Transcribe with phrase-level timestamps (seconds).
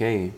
[0.00, 0.32] Okay,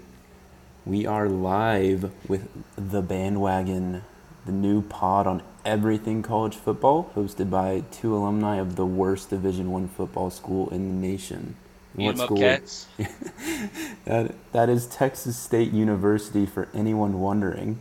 [0.85, 4.03] we are live with the bandwagon,
[4.45, 9.71] the new pod on everything college football, hosted by two alumni of the worst Division
[9.71, 11.55] One football school in the nation.
[11.97, 12.89] Up, cats.
[14.05, 17.79] That that is Texas State University for anyone wondering.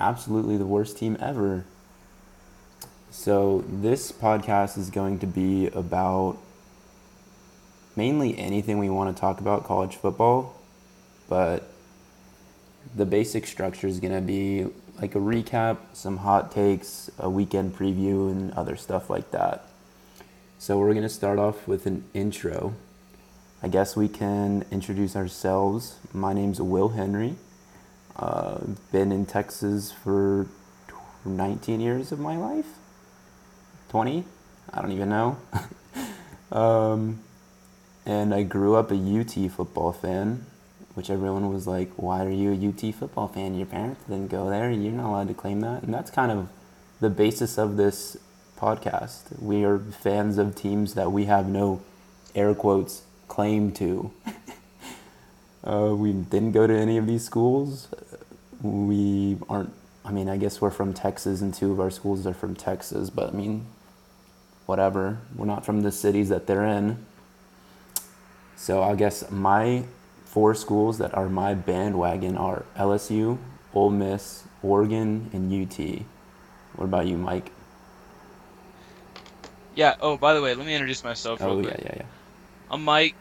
[0.00, 1.64] Absolutely the worst team ever.
[3.12, 6.38] So this podcast is going to be about
[7.94, 10.59] mainly anything we want to talk about college football,
[11.30, 11.70] but
[12.94, 14.66] the basic structure is going to be
[15.00, 19.64] like a recap, some hot takes, a weekend preview, and other stuff like that.
[20.58, 22.74] So we're going to start off with an intro.
[23.62, 25.96] I guess we can introduce ourselves.
[26.12, 27.36] My name's Will Henry.
[28.16, 28.58] Uh,
[28.90, 30.48] been in Texas for
[31.24, 32.66] 19 years of my life.
[33.90, 34.24] 20?
[34.72, 35.38] I don't even know.
[36.52, 37.20] um,
[38.04, 40.44] and I grew up a UT football fan,
[41.00, 43.54] which everyone was like, why are you a UT football fan?
[43.54, 44.70] Your parents didn't go there.
[44.70, 45.82] You're not allowed to claim that.
[45.82, 46.50] And that's kind of
[47.00, 48.18] the basis of this
[48.58, 49.40] podcast.
[49.40, 51.80] We are fans of teams that we have no
[52.34, 54.12] air quotes claim to.
[55.64, 57.88] uh, we didn't go to any of these schools.
[58.60, 59.72] We aren't,
[60.04, 63.08] I mean, I guess we're from Texas and two of our schools are from Texas,
[63.08, 63.64] but I mean,
[64.66, 65.16] whatever.
[65.34, 67.06] We're not from the cities that they're in.
[68.54, 69.84] So I guess my
[70.30, 73.38] four schools that are my bandwagon are LSU,
[73.74, 76.04] Ole Miss, Oregon, and UT.
[76.76, 77.50] What about you, Mike?
[79.74, 79.96] Yeah.
[80.00, 81.80] Oh, by the way, let me introduce myself real Oh yeah, quick.
[81.82, 82.06] yeah, yeah.
[82.70, 83.16] I'm Mike.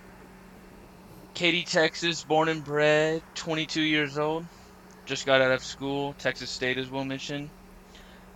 [1.33, 4.45] Katy, Texas, born and bred, 22 years old.
[5.05, 7.51] Just got out of school, Texas State, as Will mentioned.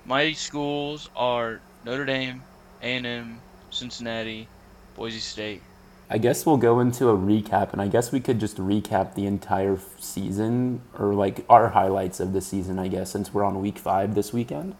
[0.06, 2.47] My schools are Notre Dame,
[2.81, 4.50] A&M, Cincinnati,
[4.96, 5.64] Boise State.
[6.13, 9.25] I guess we'll go into a recap, and I guess we could just recap the
[9.25, 12.78] entire season or like our highlights of the season.
[12.78, 14.75] I guess since we're on week five this weekend.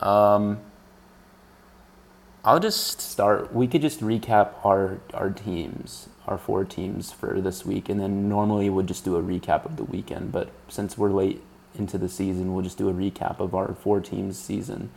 [0.00, 0.58] Um,
[2.44, 3.54] I'll just start.
[3.54, 8.28] We could just recap our our teams, our four teams for this week, and then
[8.28, 10.32] normally we'll just do a recap of the weekend.
[10.32, 11.40] But since we're late
[11.78, 14.90] into the season, we'll just do a recap of our four teams season.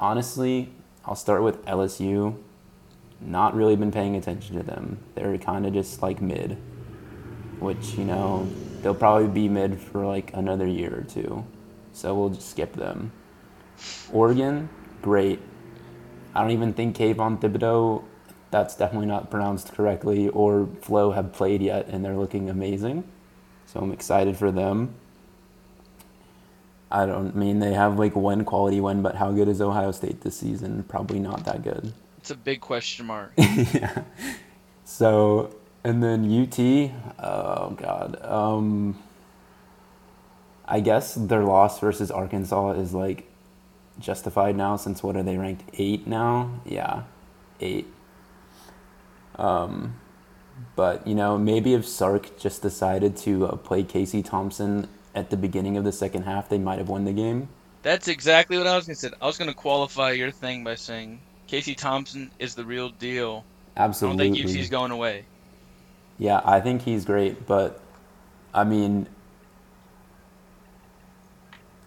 [0.00, 0.70] Honestly,
[1.04, 2.36] I'll start with LSU
[3.20, 4.98] not really been paying attention to them.
[5.14, 6.56] They're kind of just like mid,
[7.58, 8.48] which, you know,
[8.82, 11.44] they'll probably be mid for like another year or two.
[11.92, 13.12] So we'll just skip them.
[14.12, 14.68] Oregon,
[15.02, 15.40] great.
[16.34, 18.04] I don't even think Kayvon Thibodeaux,
[18.50, 23.04] that's definitely not pronounced correctly, or Flowe have played yet, and they're looking amazing.
[23.66, 24.94] So I'm excited for them.
[26.90, 30.22] I don't mean they have like one quality win, but how good is Ohio State
[30.22, 30.84] this season?
[30.84, 31.92] Probably not that good.
[32.18, 33.32] It's a big question mark.
[33.36, 34.02] yeah.
[34.84, 36.58] So, and then UT,
[37.22, 38.22] oh God.
[38.22, 38.98] Um,
[40.66, 43.30] I guess their loss versus Arkansas is like
[43.98, 45.64] justified now since what are they ranked?
[45.78, 46.60] Eight now?
[46.64, 47.04] Yeah,
[47.60, 47.86] eight.
[49.36, 50.00] Um,
[50.74, 55.36] but, you know, maybe if Sark just decided to uh, play Casey Thompson at the
[55.36, 57.48] beginning of the second half, they might have won the game.
[57.82, 59.10] That's exactly what I was gonna say.
[59.22, 63.44] I was gonna qualify your thing by saying Casey Thompson is the real deal.
[63.76, 64.26] Absolutely.
[64.26, 65.24] I don't think UT's going away.
[66.18, 67.80] Yeah, I think he's great, but
[68.52, 69.08] I mean,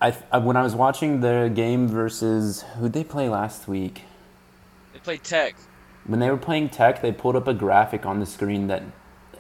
[0.01, 4.03] I, I when I was watching the game versus who'd they play last week?
[4.93, 5.55] They played Tech.
[6.05, 8.83] When they were playing Tech, they pulled up a graphic on the screen that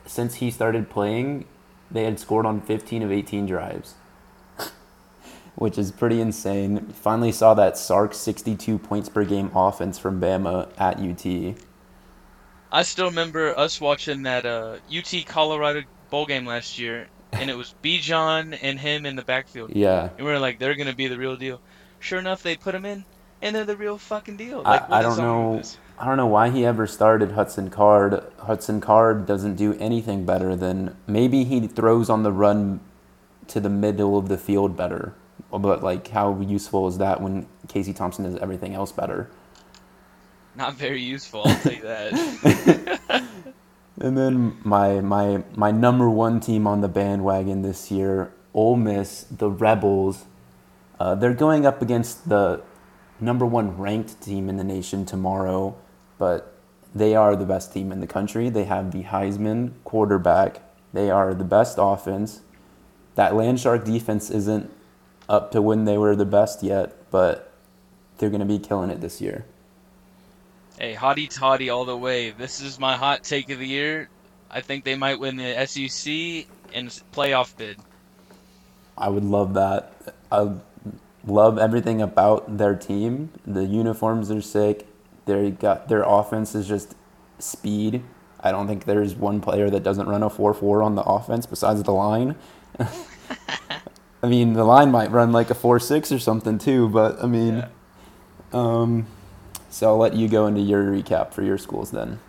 [0.05, 1.45] since he started playing,
[1.89, 3.95] they had scored on 15 of 18 drives,
[5.55, 6.87] which is pretty insane.
[6.93, 11.55] Finally saw that Sark 62 points per game offense from Bama at UT.
[12.71, 17.57] I still remember us watching that uh, UT Colorado bowl game last year, and it
[17.57, 20.09] was Bijan and him in the backfield, Yeah.
[20.17, 21.59] and we were like, they're gonna be the real deal.
[21.99, 23.03] Sure enough, they put him in,
[23.41, 24.61] and they're the real fucking deal.
[24.65, 25.61] I, Like, what I don't know.
[25.99, 28.23] I don't know why he ever started Hudson Card.
[28.39, 32.79] Hudson Card doesn't do anything better than maybe he throws on the run
[33.47, 35.13] to the middle of the field better.
[35.51, 39.29] But like, how useful is that when Casey Thompson does everything else better?
[40.55, 41.43] Not very useful.
[41.45, 43.23] I'll tell you that.
[44.01, 49.25] And then my my my number one team on the bandwagon this year, Ole Miss,
[49.29, 50.25] the Rebels.
[50.99, 52.61] Uh, they're going up against the
[53.19, 55.75] number one ranked team in the nation tomorrow,
[56.17, 56.55] but
[56.95, 58.49] they are the best team in the country.
[58.49, 60.61] They have the Heisman quarterback.
[60.93, 62.41] They are the best offense.
[63.15, 64.71] That Landshark defense isn't
[65.29, 67.51] up to when they were the best yet, but
[68.17, 69.45] they're going to be killing it this year.
[70.79, 72.31] hey, hottie toddy all the way.
[72.31, 74.09] This is my hot take of the year.
[74.49, 77.77] I think they might win the SEC and playoff bid.
[78.97, 79.93] I would love that.
[80.31, 80.51] I
[81.25, 83.29] love everything about their team.
[83.45, 84.87] The uniforms are sick.
[85.25, 86.95] They got their offense is just
[87.39, 88.03] speed.
[88.39, 91.83] I don't think there's one player that doesn't run a 4-4 on the offense besides
[91.83, 92.35] the line.
[94.23, 97.57] I mean, the line might run like a 4-6 or something too, but I mean
[97.57, 97.67] Yeah.
[98.53, 99.07] um
[99.69, 102.19] so I'll let you go into your recap for your schools then.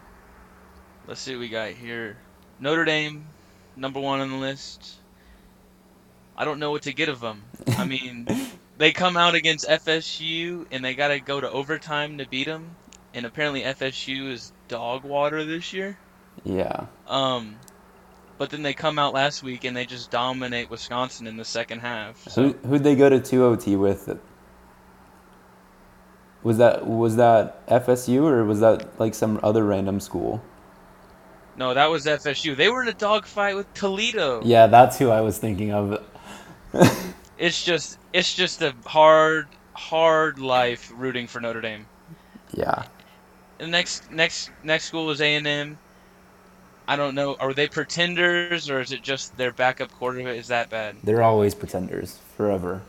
[1.06, 2.16] Let's see what we got here.
[2.60, 3.26] Notre Dame,
[3.76, 4.94] number one on the list.
[6.36, 7.42] I don't know what to get of them.
[7.76, 8.26] I mean,
[8.78, 12.76] they come out against FSU and they got to go to overtime to beat them.
[13.14, 15.98] And apparently FSU is dog water this year.
[16.44, 16.86] Yeah.
[17.06, 17.56] Um,
[18.42, 21.78] but then they come out last week and they just dominate Wisconsin in the second
[21.78, 22.28] half.
[22.28, 24.18] So Who who'd they go to 2 OT with?
[26.42, 30.42] Was that was that FSU or was that like some other random school?
[31.56, 32.56] no, that was FSU.
[32.56, 34.42] They were in a dogfight with Toledo.
[34.44, 36.02] Yeah, that's who I was thinking of.
[37.38, 41.86] It's just it's just a hard hard life rooting for Notre Dame.
[42.52, 42.86] Yeah.
[43.58, 45.78] The next next next school is A and M.
[46.92, 47.36] I don't know.
[47.36, 50.94] Are they pretenders or is it just their backup quarterback is that bad?
[51.02, 52.82] They're always pretenders forever.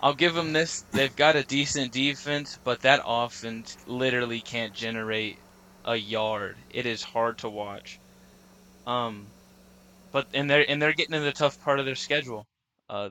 [0.00, 0.84] I'll give them this.
[0.92, 5.36] They've got a decent defense, but that offense literally can't generate
[5.84, 6.54] a yard.
[6.70, 7.98] It is hard to watch.
[8.86, 9.26] Um,
[10.12, 12.46] but and they're and they're getting in the tough part of their schedule.
[12.88, 13.10] Uh,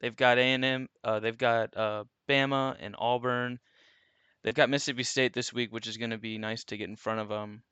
[0.00, 0.88] they've got A and M.
[1.02, 3.60] Uh, they've got uh, Bama and Auburn.
[4.42, 6.96] They've got Mississippi State this week, which is going to be nice to get in
[6.96, 7.62] front of them,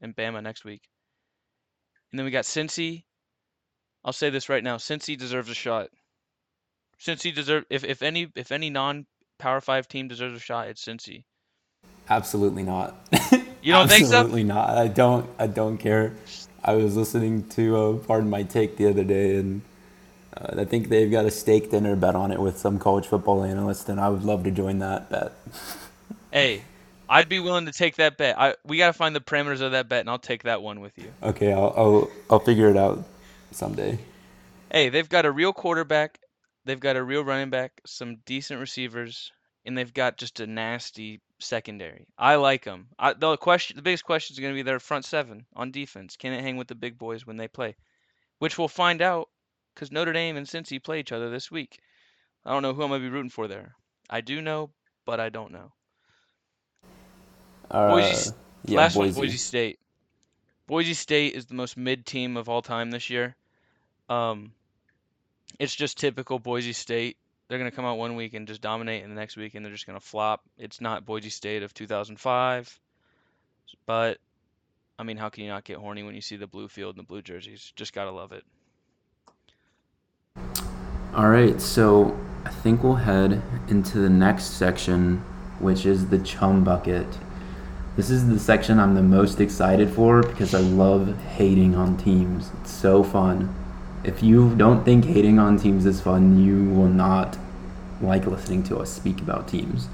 [0.00, 0.82] and Bama next week.
[2.10, 3.04] And then we got Cincy.
[4.04, 5.88] I'll say this right now: Cincy deserves a shot.
[7.00, 9.06] Cincy deserve if, if any if any non
[9.38, 11.24] Power Five team deserves a shot, it's Cincy.
[12.08, 12.96] Absolutely not.
[13.60, 14.18] You don't think so?
[14.18, 14.70] Absolutely not.
[14.78, 15.28] I don't.
[15.38, 16.14] I don't care.
[16.62, 19.62] I was listening to uh, Pardon My Take the other day, and
[20.36, 23.42] uh, I think they've got a steak dinner bet on it with some college football
[23.42, 25.32] analyst, and I would love to join that bet.
[26.30, 26.62] Hey,
[27.08, 28.38] I'd be willing to take that bet.
[28.38, 30.96] I we gotta find the parameters of that bet, and I'll take that one with
[30.98, 31.12] you.
[31.22, 33.04] Okay, I'll I'll, I'll figure it out
[33.50, 33.98] someday.
[34.70, 36.18] Hey, they've got a real quarterback,
[36.64, 39.32] they've got a real running back, some decent receivers,
[39.64, 42.06] and they've got just a nasty secondary.
[42.18, 42.88] I like them.
[42.98, 46.16] I, the question, the biggest question is going to be their front seven on defense.
[46.16, 47.76] Can it hang with the big boys when they play?
[48.38, 49.28] Which we'll find out
[49.74, 51.78] because Notre Dame and Cincy play each other this week.
[52.44, 53.74] I don't know who I'm going to be rooting for there.
[54.10, 54.70] I do know,
[55.06, 55.72] but I don't know.
[57.70, 58.32] Uh, Boise-
[58.64, 59.12] yeah, Last Boise.
[59.12, 59.78] one, Boise State.
[60.66, 63.34] Boise State is the most mid team of all time this year.
[64.08, 64.52] Um,
[65.58, 67.16] it's just typical Boise State.
[67.48, 69.72] They're gonna come out one week and just dominate, and the next week and they're
[69.72, 70.42] just gonna flop.
[70.58, 72.78] It's not Boise State of 2005,
[73.86, 74.18] but
[74.98, 77.04] I mean, how can you not get horny when you see the blue field and
[77.04, 77.72] the blue jerseys?
[77.76, 78.44] Just gotta love it.
[81.14, 85.18] All right, so I think we'll head into the next section,
[85.58, 87.06] which is the chum bucket.
[87.98, 92.52] This is the section I'm the most excited for because I love hating on teams.
[92.60, 93.52] It's so fun.
[94.04, 97.36] If you don't think hating on teams is fun, you will not
[98.00, 99.88] like listening to us speak about teams.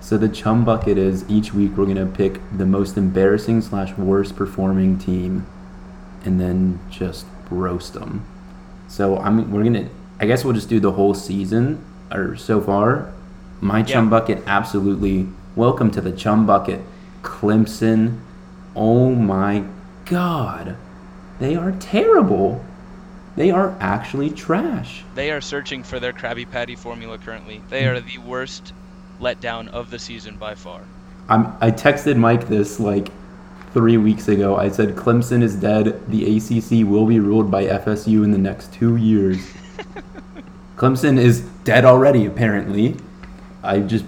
[0.00, 4.34] So the chum bucket is each week we're gonna pick the most embarrassing slash worst
[4.34, 5.46] performing team,
[6.24, 8.24] and then just roast them.
[8.88, 13.12] So I'm we're gonna I guess we'll just do the whole season or so far.
[13.60, 14.18] My chum Yeah.
[14.18, 16.80] bucket absolutely welcome to the chum bucket.
[17.22, 18.20] Clemson.
[18.74, 19.64] Oh my
[20.04, 20.76] god.
[21.38, 22.64] They are terrible.
[23.36, 25.04] They are actually trash.
[25.14, 27.62] They are searching for their Krabby Patty formula currently.
[27.70, 28.72] They are the worst
[29.20, 30.82] letdown of the season by far.
[31.28, 33.10] I'm, I texted Mike this like
[33.72, 34.56] three weeks ago.
[34.56, 36.10] I said Clemson is dead.
[36.10, 39.38] The ACC will be ruled by FSU in the next two years.
[40.76, 42.96] Clemson is dead already, apparently.
[43.62, 44.04] I just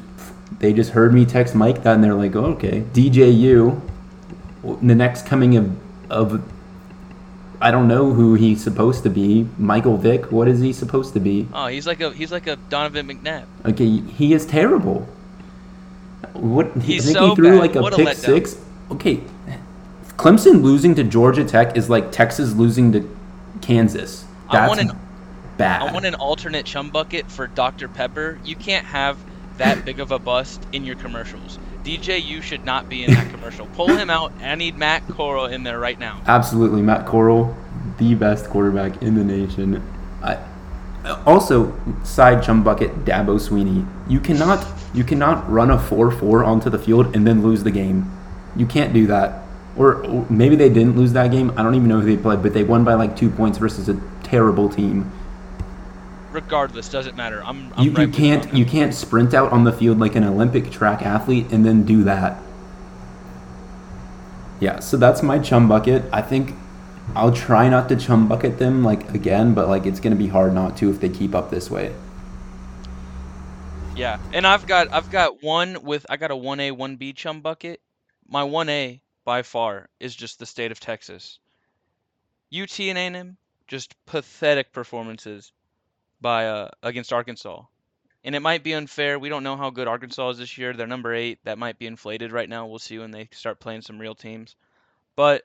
[0.61, 3.81] they just heard me text Mike that, and they're like, oh, "Okay, DJU,
[4.83, 5.77] the next coming of
[6.11, 6.43] of
[7.63, 9.47] I don't know who he's supposed to be.
[9.59, 11.47] Michael Vick, what is he supposed to be?
[11.53, 13.45] Oh, he's like a he's like a Donovan McNabb.
[13.67, 15.07] Okay, he is terrible.
[16.33, 17.59] What he, He's I think so he threw bad.
[17.61, 18.15] like a What pick letdown.
[18.17, 18.57] six.
[18.91, 19.21] Okay,
[20.17, 23.17] Clemson losing to Georgia Tech is like Texas losing to
[23.63, 24.25] Kansas.
[24.49, 24.93] I want an
[25.57, 25.83] bad.
[25.83, 27.89] I want an alternate chum bucket for Dr.
[27.89, 28.39] Pepper.
[28.45, 29.17] You can't have
[29.61, 31.59] that big of a bust in your commercials.
[31.85, 33.67] DJ, you should not be in that commercial.
[33.69, 34.33] Pull him out.
[34.43, 36.21] I need Matt Corral in there right now.
[36.27, 37.57] Absolutely, Matt Corral,
[37.99, 39.83] the best quarterback in the nation.
[40.23, 40.39] I,
[41.25, 41.73] also,
[42.05, 43.87] side chum bucket, Dabo Swinney.
[44.09, 48.11] You cannot, you cannot run a four-four onto the field and then lose the game.
[48.57, 49.45] You can't do that.
[49.77, 51.53] or, or maybe they didn't lose that game.
[51.57, 53.89] I don't even know who they played, but they won by like two points versus
[53.89, 55.11] a terrible team.
[56.33, 57.43] Regardless, doesn't matter.
[57.45, 57.73] I'm.
[57.75, 60.71] I'm You, right you can't you can't sprint out on the field like an Olympic
[60.71, 62.41] track athlete and then do that.
[64.61, 66.05] Yeah, so that's my chum bucket.
[66.13, 66.55] I think
[67.17, 70.55] I'll try not to chum bucket them like again, but like it's gonna be hard
[70.55, 71.95] not to if they keep up this way.
[73.97, 77.13] Yeah, and I've got I've got one with I got a one A one B
[77.13, 77.81] chum bucket.
[78.29, 81.41] My one A by far is just the state of Texas.
[82.53, 85.53] UT and A&M just pathetic performances
[86.21, 87.63] by uh against Arkansas.
[88.23, 89.19] And it might be unfair.
[89.19, 90.75] We don't know how good Arkansas is this year.
[90.75, 91.39] They're number eight.
[91.45, 92.67] That might be inflated right now.
[92.67, 94.57] We'll see when they start playing some real teams.
[95.17, 95.45] But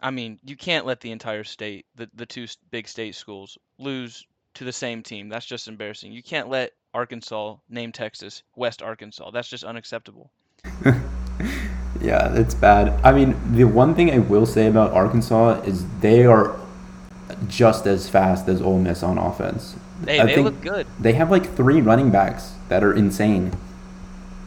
[0.00, 4.26] I mean, you can't let the entire state, the the two big state schools, lose
[4.54, 5.28] to the same team.
[5.28, 6.12] That's just embarrassing.
[6.12, 9.30] You can't let Arkansas name Texas West Arkansas.
[9.30, 10.30] That's just unacceptable.
[12.00, 13.00] Yeah, it's bad.
[13.04, 16.58] I mean, the one thing I will say about Arkansas is they are
[17.46, 19.76] just as fast as Ole Miss on offense.
[20.04, 20.86] Hey, I they look good.
[20.98, 23.52] They have like three running backs that are insane.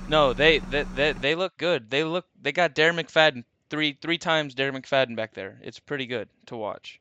[0.08, 1.90] No, they they, they they look good.
[1.90, 5.58] They look they got Darren McFadden three three times Darren McFadden back there.
[5.62, 7.00] It's pretty good to watch.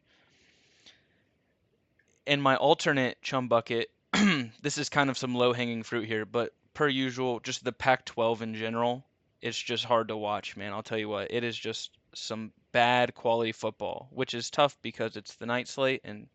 [2.27, 3.91] In my alternate chum bucket,
[4.63, 8.43] this is kind of some low hanging fruit here, but per usual, just the Pac-12
[8.43, 9.05] in general,
[9.43, 10.73] it's just hard to watch, man.
[10.73, 15.17] I'll tell you what, it is just some bad quality football, which is tough because
[15.17, 16.27] it's the night slate and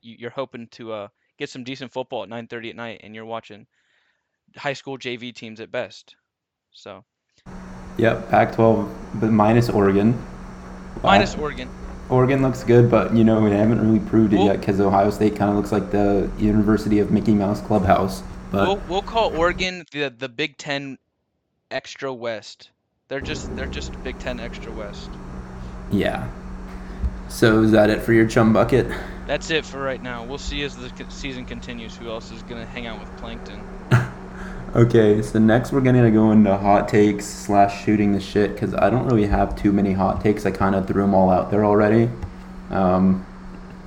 [0.00, 1.08] you, you're hoping to uh,
[1.38, 3.66] get some decent football at 9:30 at night, and you're watching
[4.56, 6.16] high school JV teams at best.
[6.72, 7.04] So
[7.98, 10.16] Yep, Pac-12, but minus Oregon.
[11.02, 11.42] minus Wow.
[11.44, 11.68] Oregon.
[12.10, 15.10] Oregon looks good, but you know we haven't really proved it Well- yet because Ohio
[15.10, 18.22] State kind of looks like the University of Mickey Mouse Clubhouse.
[18.50, 20.96] But We'll we'll call Oregon the the Big Ten
[21.70, 22.70] extra West.
[23.08, 25.08] They're just they're just Big Ten extra West.
[25.90, 26.28] yeah.
[27.30, 28.86] So is that it for your chum bucket?
[29.26, 30.24] That's it for right now.
[30.24, 33.60] We'll see as the season continues who else is gonna hang out with Plankton.
[34.76, 38.90] Okay, so next we're gonna go into hot takes slash shooting the shit because I
[38.90, 40.44] don't really have too many hot takes.
[40.44, 42.10] I kind of threw them all out there already.
[42.68, 43.24] Um,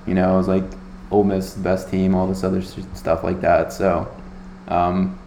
[0.08, 0.64] you know, I was like,
[1.12, 3.72] Ole Miss best team, all this other stuff like that.
[3.72, 4.12] So,
[4.70, 5.20] um,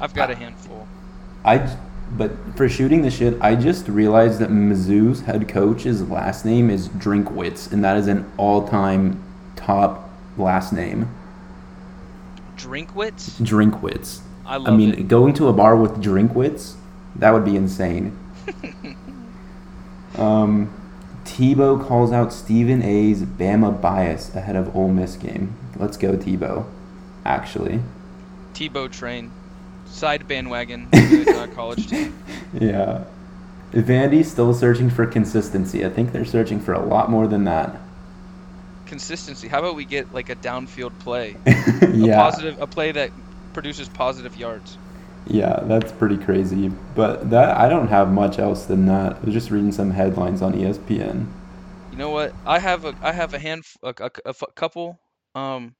[0.00, 0.88] I've got a handful.
[1.44, 1.76] I,
[2.16, 6.88] but for shooting the shit, I just realized that Mizzou's head coach's last name is
[6.88, 9.22] Drinkwitz, and that is an all-time
[9.56, 11.08] top last name.
[12.56, 13.40] Drinkwitz?
[13.40, 14.20] Drinkwitz.
[14.46, 15.08] I love I mean, it.
[15.08, 16.74] going to a bar with Drinkwitz,
[17.16, 18.16] that would be insane.
[20.16, 20.72] um,
[21.24, 25.56] Tebow calls out Stephen A's Bama bias ahead of Ole Miss game.
[25.76, 26.66] Let's go, Tebow.
[27.24, 27.80] Actually,
[28.52, 29.30] Tebow train.
[29.94, 30.88] Side bandwagon
[31.36, 32.20] our college team.
[32.52, 33.04] yeah.
[33.70, 35.86] Vandy's still searching for consistency.
[35.86, 37.76] I think they're searching for a lot more than that.
[38.86, 39.46] Consistency.
[39.46, 41.36] How about we get like a downfield play?
[41.46, 42.14] yeah.
[42.14, 43.12] A positive a play that
[43.52, 44.78] produces positive yards.
[45.28, 46.72] Yeah, that's pretty crazy.
[46.96, 49.14] But that I don't have much else than that.
[49.14, 51.28] I was just reading some headlines on ESPN.
[51.92, 52.34] You know what?
[52.44, 53.94] I have a I have a hand a
[54.56, 54.98] couple.
[55.36, 55.76] Um,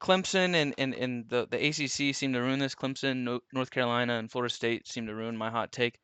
[0.00, 2.74] Clemson and, and, and the the ACC seem to ruin this.
[2.74, 5.98] Clemson, North Carolina, and Florida State seem to ruin my hot take.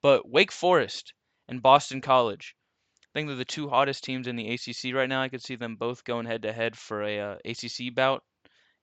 [0.00, 1.12] But Wake Forest
[1.48, 2.54] and Boston College,
[3.02, 5.20] I think they're the two hottest teams in the ACC right now.
[5.20, 8.22] I could see them both going head to head for a uh, ACC bout,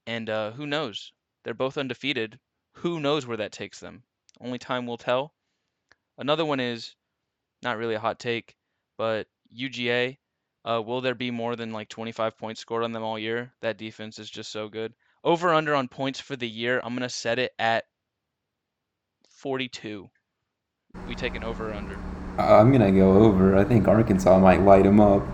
[0.06, 1.12] and uh, who knows?
[1.44, 2.38] They're both undefeated.
[2.74, 4.02] Who knows where that takes them?
[4.38, 5.32] Only time will tell.
[6.18, 6.94] Another one is
[7.62, 8.54] not really a hot take,
[8.98, 10.18] but UGA.
[10.68, 13.50] Uh, will there be more than like 25 points scored on them all year?
[13.62, 14.92] That defense is just so good.
[15.24, 17.84] Over under on points for the year, I'm gonna set it at
[19.30, 20.10] 42.
[21.06, 21.98] We take an over or under.
[22.38, 23.56] I'm gonna go over.
[23.56, 25.26] I think Arkansas might light them up.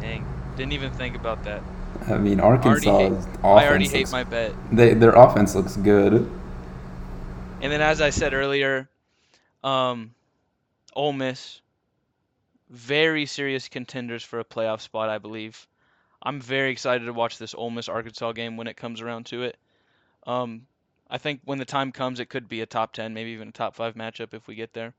[0.00, 1.62] Dang, didn't even think about that.
[2.08, 3.12] I mean, I already Arkansas hate,
[3.44, 4.52] I already hate looks, my bet.
[4.72, 6.28] they, their offense looks good.
[7.60, 8.88] And then, as I said earlier,
[9.62, 10.12] um,
[10.96, 11.60] Ole Miss,
[12.72, 15.68] very serious contenders for a playoff spot, I believe.
[16.22, 19.42] I'm very excited to watch this Ole Miss Arkansas game when it comes around to
[19.42, 19.58] it.
[20.26, 20.62] Um,
[21.10, 23.52] I think when the time comes, it could be a top 10, maybe even a
[23.52, 24.94] top 5 matchup if we get there.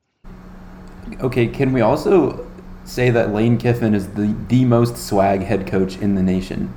[1.20, 2.48] Okay, can we also
[2.86, 6.72] say that Lane Kiffin is the, the most swag head coach in the nation?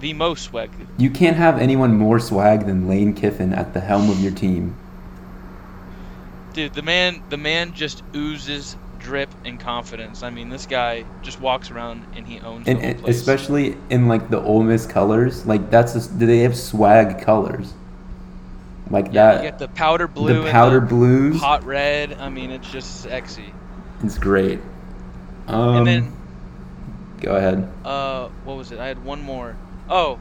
[0.00, 0.70] The most swag.
[0.98, 4.76] You can't have anyone more swag than Lane Kiffin at the helm of your team.
[6.52, 10.22] Dude, the man the man just oozes drip and confidence.
[10.22, 13.16] I mean, this guy just walks around and he owns And, the whole and place.
[13.16, 17.74] especially in like the Ole Miss colors, like that's just, do they have swag colors?
[18.90, 19.36] like Yeah, that.
[19.36, 21.40] you get the powder blue, the powder the blues.
[21.40, 22.14] hot red.
[22.14, 23.54] I mean, it's just sexy.
[24.02, 24.60] It's great.
[25.46, 26.12] Um, and then,
[27.20, 27.68] go ahead.
[27.84, 28.78] uh, what was it?
[28.78, 29.56] I had one more.
[29.88, 30.20] Oh,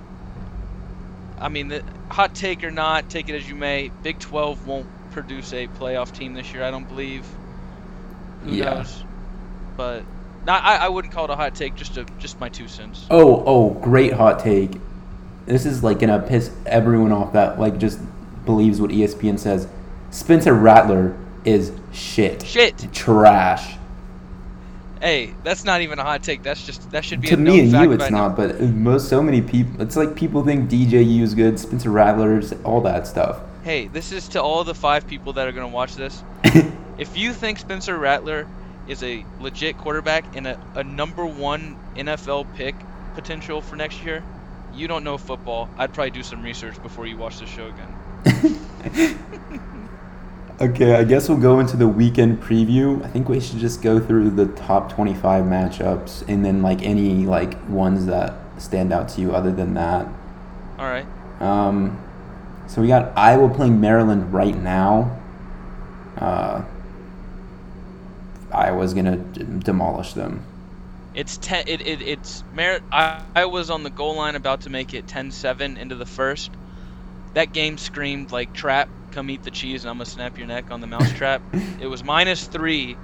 [1.40, 3.90] I mean, the hot take or not, take it as you may.
[4.04, 6.64] Big 12 won't produce a playoff team this year.
[6.64, 7.26] I don't believe.
[8.44, 8.76] Who Yeah.
[8.76, 9.04] knows?
[9.76, 10.04] But
[10.46, 10.64] not.
[10.64, 11.76] I, I wouldn't call it a hot take.
[11.76, 13.06] Just a just my two cents.
[13.10, 14.72] Oh, oh, great hot take.
[15.46, 18.00] This is like gonna piss everyone off that like just
[18.46, 19.68] believes what ESPN says.
[20.10, 21.16] Spencer Rattler
[21.46, 22.46] is shit.
[22.46, 22.88] Shit.
[22.94, 23.76] Trash.
[25.02, 26.42] Hey, that's not even a hot take.
[26.42, 28.36] That's just that should be to a me and you, it's not.
[28.36, 32.82] But most so many people, it's like people think DJU is good, Spencer Rattler's, all
[32.82, 33.40] that stuff.
[33.68, 36.24] Hey, this is to all the five people that are gonna watch this.
[36.98, 38.48] If you think Spencer Rattler
[38.88, 42.76] is a legit quarterback and a, a number one NFL pick
[43.14, 44.24] potential for next year,
[44.74, 45.70] you don't know football.
[45.78, 49.20] I'd probably do some research before you watch the show again.
[50.62, 53.04] okay, I guess we'll go into the weekend preview.
[53.04, 57.26] I think we should just go through the top 25 matchups and then like any
[57.26, 60.08] like ones that stand out to you other than that.
[60.80, 61.06] All right.
[61.42, 62.02] Um,
[62.68, 65.20] so we got Iowa playing Maryland right now.
[66.18, 66.64] Uh,
[68.52, 70.44] Iowa's gonna d- demolish them.
[71.14, 71.64] It's ten.
[71.68, 75.08] It, it it's Mer- I, I was on the goal line about to make it
[75.08, 76.52] 10-7 into the first.
[77.34, 78.90] That game screamed like trap.
[79.12, 81.42] Come eat the cheese, and I'm gonna snap your neck on the mouse trap.
[81.80, 82.98] It was minus three,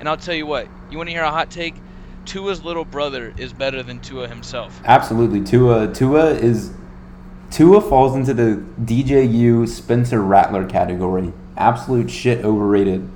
[0.00, 0.66] and I'll tell you what.
[0.90, 1.76] You want to hear a hot take?
[2.24, 4.80] Tua's little brother is better than Tua himself.
[4.84, 5.92] Absolutely, Tua.
[5.92, 6.72] Tua is
[7.50, 11.32] Tua falls into the DJU Spencer Rattler category.
[11.56, 13.08] Absolute shit, overrated.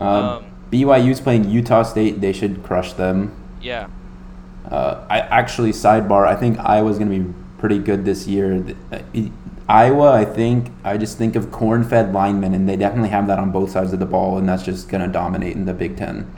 [0.00, 2.20] Um, Um, BYU's playing Utah State.
[2.20, 3.34] They should crush them.
[3.60, 3.88] Yeah.
[4.70, 6.26] Uh, I actually sidebar.
[6.26, 8.64] I think Iowa's going to be pretty good this year.
[8.90, 8.98] Uh,
[9.68, 13.50] Iowa, I think I just think of corn-fed linemen, and they definitely have that on
[13.50, 16.30] both sides of the ball, and that's just going to dominate in the Big Ten.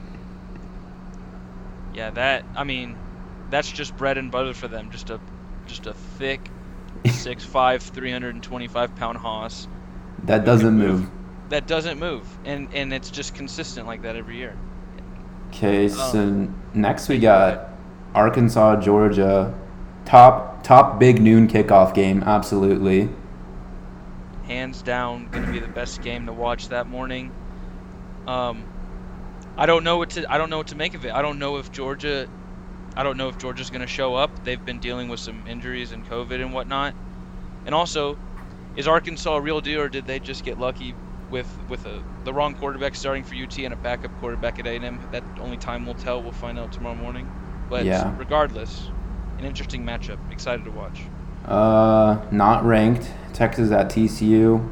[1.94, 2.10] Yeah.
[2.10, 2.44] That.
[2.54, 2.96] I mean,
[3.50, 4.90] that's just bread and butter for them.
[4.90, 5.18] Just a,
[5.66, 6.50] just a thick,
[7.04, 9.68] 6'5", 325 pound hoss
[10.24, 11.08] That doesn't move.
[11.50, 14.56] that doesn't move, and and it's just consistent like that every year.
[15.48, 17.68] Okay, so next we got
[18.14, 19.54] Arkansas, Georgia,
[20.04, 22.22] top top big noon kickoff game.
[22.22, 23.08] Absolutely.
[24.42, 27.32] hands down going to be the best game to watch that morning.
[28.26, 28.64] Um,
[29.56, 31.12] I don't know what to I don't know what to make of it.
[31.12, 32.28] I don't know if Georgia,
[32.96, 34.44] I don't know if Georgia's going to show up.
[34.44, 36.94] They've been dealing with some injuries and COVID and whatnot.
[37.66, 38.16] And also,
[38.74, 40.94] is Arkansas a real deal or did they just get lucky
[41.30, 45.00] with with a the wrong quarterback starting for UT and a backup quarterback at A&M?
[45.12, 46.22] That only time will tell.
[46.22, 47.30] We'll find out tomorrow morning.
[47.68, 48.14] But Yeah.
[48.16, 48.88] regardless,
[49.38, 50.18] an interesting matchup.
[50.32, 51.02] Excited to watch.
[51.46, 53.10] Uh, not ranked.
[53.34, 54.66] Texas at TCU.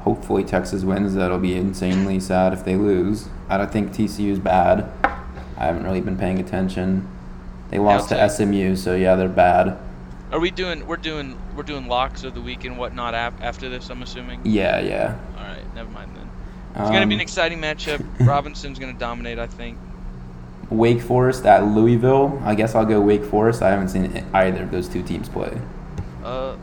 [0.00, 1.14] Hopefully Texas wins.
[1.14, 3.28] That'll be insanely sad if they lose.
[3.48, 4.88] I don't think TCU is bad.
[5.02, 7.08] I haven't really been paying attention.
[7.70, 9.78] They lost to SMU, so yeah, they're bad.
[10.32, 10.86] Are we doing?
[10.86, 11.38] We're doing.
[11.56, 13.90] We're doing locks of the week and whatnot after this.
[13.90, 14.40] I'm assuming.
[14.44, 15.16] Yeah, yeah.
[15.36, 16.28] All right, never mind then.
[16.70, 18.04] It's gonna be an Um, exciting matchup.
[18.26, 19.78] Robinson's gonna dominate, I think.
[20.68, 22.40] Wake Forest at Louisville.
[22.44, 23.62] I guess I'll go Wake Forest.
[23.62, 25.56] I haven't seen either of those two teams play.
[26.24, 26.56] Uh,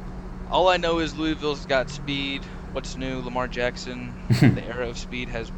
[0.52, 2.44] all I know is Louisville's got speed.
[2.74, 3.22] What's new?
[3.22, 4.14] Lamar Jackson.
[4.30, 5.52] the era of speed has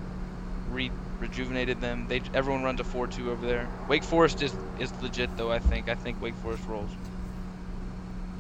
[0.70, 2.08] re- rejuvenated them.
[2.08, 3.68] They everyone runs a 4-2 over there.
[3.88, 5.52] Wake Forest is is legit though.
[5.52, 5.90] I think.
[5.90, 6.90] I think Wake Forest rolls.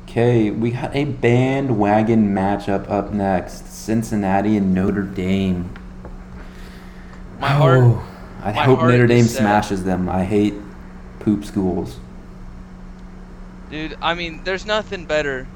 [0.03, 3.67] Okay, we got a bandwagon matchup up next.
[3.73, 5.73] Cincinnati and Notre Dame.
[7.39, 7.79] My heart.
[7.81, 8.07] Oh,
[8.41, 10.07] I my hope heart Notre Dame smashes them.
[10.07, 10.53] I hate
[11.19, 11.97] poop schools.
[13.71, 15.47] Dude, I mean, there's nothing better,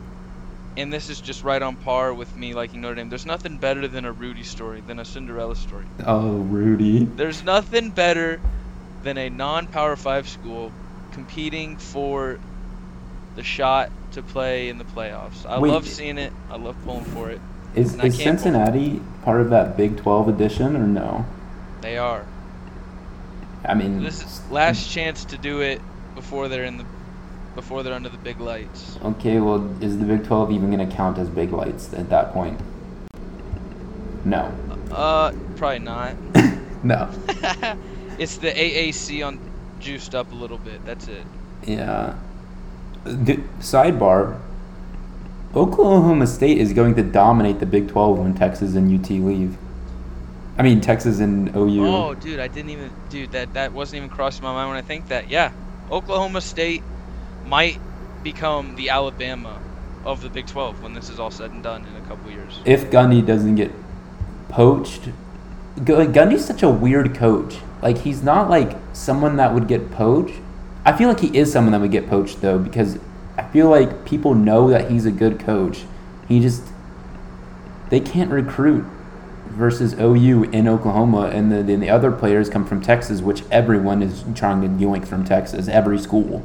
[0.80, 3.10] and this is just right on par with me liking Notre Dame.
[3.10, 5.86] There's nothing better than a Rudy story, than a Cinderella story.
[6.06, 7.04] Oh, Rudy.
[7.04, 8.40] There's nothing better
[9.04, 10.72] than a non-power five school
[11.12, 12.40] competing for
[13.36, 15.46] the shot to play in the playoffs.
[15.46, 15.72] I Wait.
[15.72, 16.32] love seeing it.
[16.50, 17.42] I love pulling for it.
[17.76, 21.26] Is, is Cincinnati part of that Big 12 edition or no?
[21.82, 22.26] They are.
[23.66, 25.82] I mean, This is last chance to do it
[26.16, 26.86] before they're in the
[27.56, 28.98] before they're under the big lights.
[29.04, 32.32] okay, well, is the Big 12 even going to count as big lights at that
[32.34, 32.60] point?
[34.26, 34.54] No.
[34.92, 36.16] Uh, probably not.
[36.84, 37.10] no.
[38.20, 39.40] it's the AAC on
[39.80, 40.86] juiced up a little bit.
[40.86, 41.24] That's it.
[41.66, 42.16] Yeah.
[43.04, 44.40] The, sidebar
[45.56, 49.58] Oklahoma State is going to dominate the Big 12 when Texas and UT leave.
[50.58, 51.88] I mean, Texas and OU.
[51.88, 54.82] Oh, dude, I didn't even, dude, that that wasn't even crossing my mind when I
[54.82, 55.30] think that.
[55.30, 55.52] Yeah,
[55.90, 56.84] Oklahoma State
[57.46, 57.80] might
[58.24, 59.60] become the Alabama
[60.06, 62.60] of the Big 12 when this is all said and done in a couple years.
[62.66, 63.72] If Gundy doesn't get
[64.50, 65.10] poached,
[65.84, 67.58] Gu- Gundy's such a weird coach.
[67.82, 70.40] Like he's not like someone that would get poached.
[70.86, 73.00] I feel like he is someone that would get poached though because
[73.38, 75.84] I feel like people know that he's a good coach.
[76.28, 76.64] He just
[77.90, 78.86] they can't recruit
[79.48, 84.24] versus OU in Oklahoma, and then the other players come from Texas, which everyone is
[84.36, 85.68] trying to yoink from Texas.
[85.68, 86.44] Every school.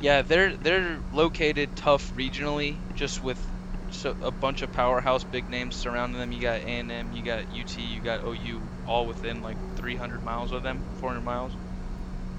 [0.00, 3.44] Yeah, they're they're located tough regionally, just with
[3.90, 6.32] so a bunch of powerhouse big names surrounding them.
[6.32, 10.62] You got A&M, you got UT, you got OU, all within like 300 miles of
[10.62, 11.52] them, 400 miles.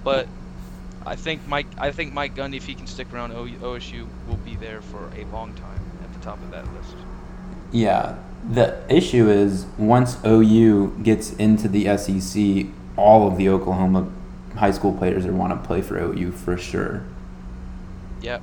[0.03, 0.27] But
[1.05, 4.55] I think Mike, I think Mike Gundy, if he can stick around OSU, will be
[4.55, 6.95] there for a long time at the top of that list.
[7.71, 8.17] Yeah.
[8.49, 14.09] The issue is once OU gets into the SEC, all of the Oklahoma
[14.55, 17.03] high school players are want to play for OU for sure.
[18.21, 18.41] Yep.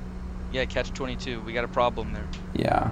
[0.51, 1.41] Yeah, catch 22.
[1.41, 2.27] We got a problem there.
[2.53, 2.91] Yeah.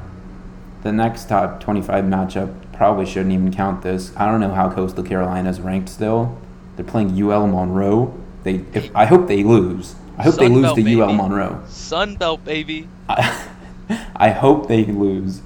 [0.83, 4.15] The next top 25 matchup probably shouldn't even count this.
[4.15, 6.37] I don't know how Coastal Carolina's ranked still.
[6.75, 8.13] They're playing UL Monroe.
[8.43, 9.95] They if I hope they lose.
[10.17, 11.13] I hope they lose to UL.
[11.13, 11.63] Monroe.
[11.67, 12.87] Sun Belt, baby.
[13.09, 13.47] I,
[14.15, 15.41] I hope they lose.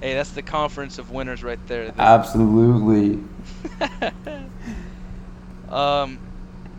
[0.00, 1.92] Hey, that's the conference of winners right there.
[1.98, 3.18] Absolutely.
[5.74, 6.20] Um,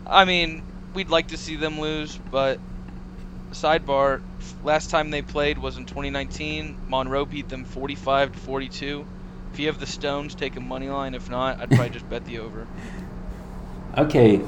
[0.06, 0.62] I mean,
[0.94, 2.58] we'd like to see them lose, but
[3.62, 4.20] sidebar:
[4.62, 6.78] last time they played was in 2019.
[6.88, 9.06] Monroe beat them 45 to 42.
[9.52, 11.14] If you have the stones, take a money line.
[11.14, 12.66] If not, I'd probably just bet the over.
[13.96, 14.42] Okay,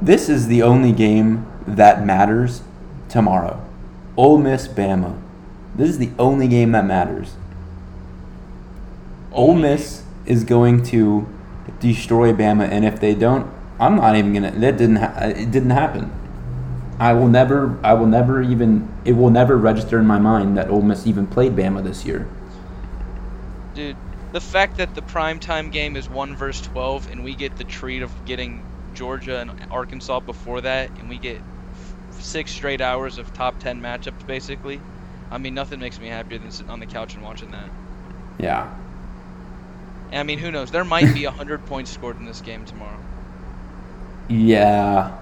[0.00, 2.62] this is the only game that matters
[3.08, 3.64] tomorrow.
[4.16, 5.22] Ole Miss Bama.
[5.76, 7.36] This is the only game that matters.
[9.30, 11.28] Ole Miss is going to
[11.78, 14.50] destroy Bama, and if they don't, I'm not even gonna.
[14.50, 14.96] That didn't.
[14.96, 16.10] Ha- it didn't happen.
[17.02, 17.76] I will never.
[17.82, 18.88] I will never even.
[19.04, 22.28] It will never register in my mind that Ole Miss even played Bama this year.
[23.74, 23.96] Dude,
[24.32, 28.02] the fact that the primetime game is 1 verse 12 and we get the treat
[28.02, 33.34] of getting Georgia and Arkansas before that and we get f- six straight hours of
[33.34, 34.80] top 10 matchups basically.
[35.28, 37.68] I mean, nothing makes me happier than sitting on the couch and watching that.
[38.38, 38.72] Yeah.
[40.12, 40.70] And I mean, who knows?
[40.70, 43.00] There might be 100 points scored in this game tomorrow.
[44.28, 45.18] Yeah.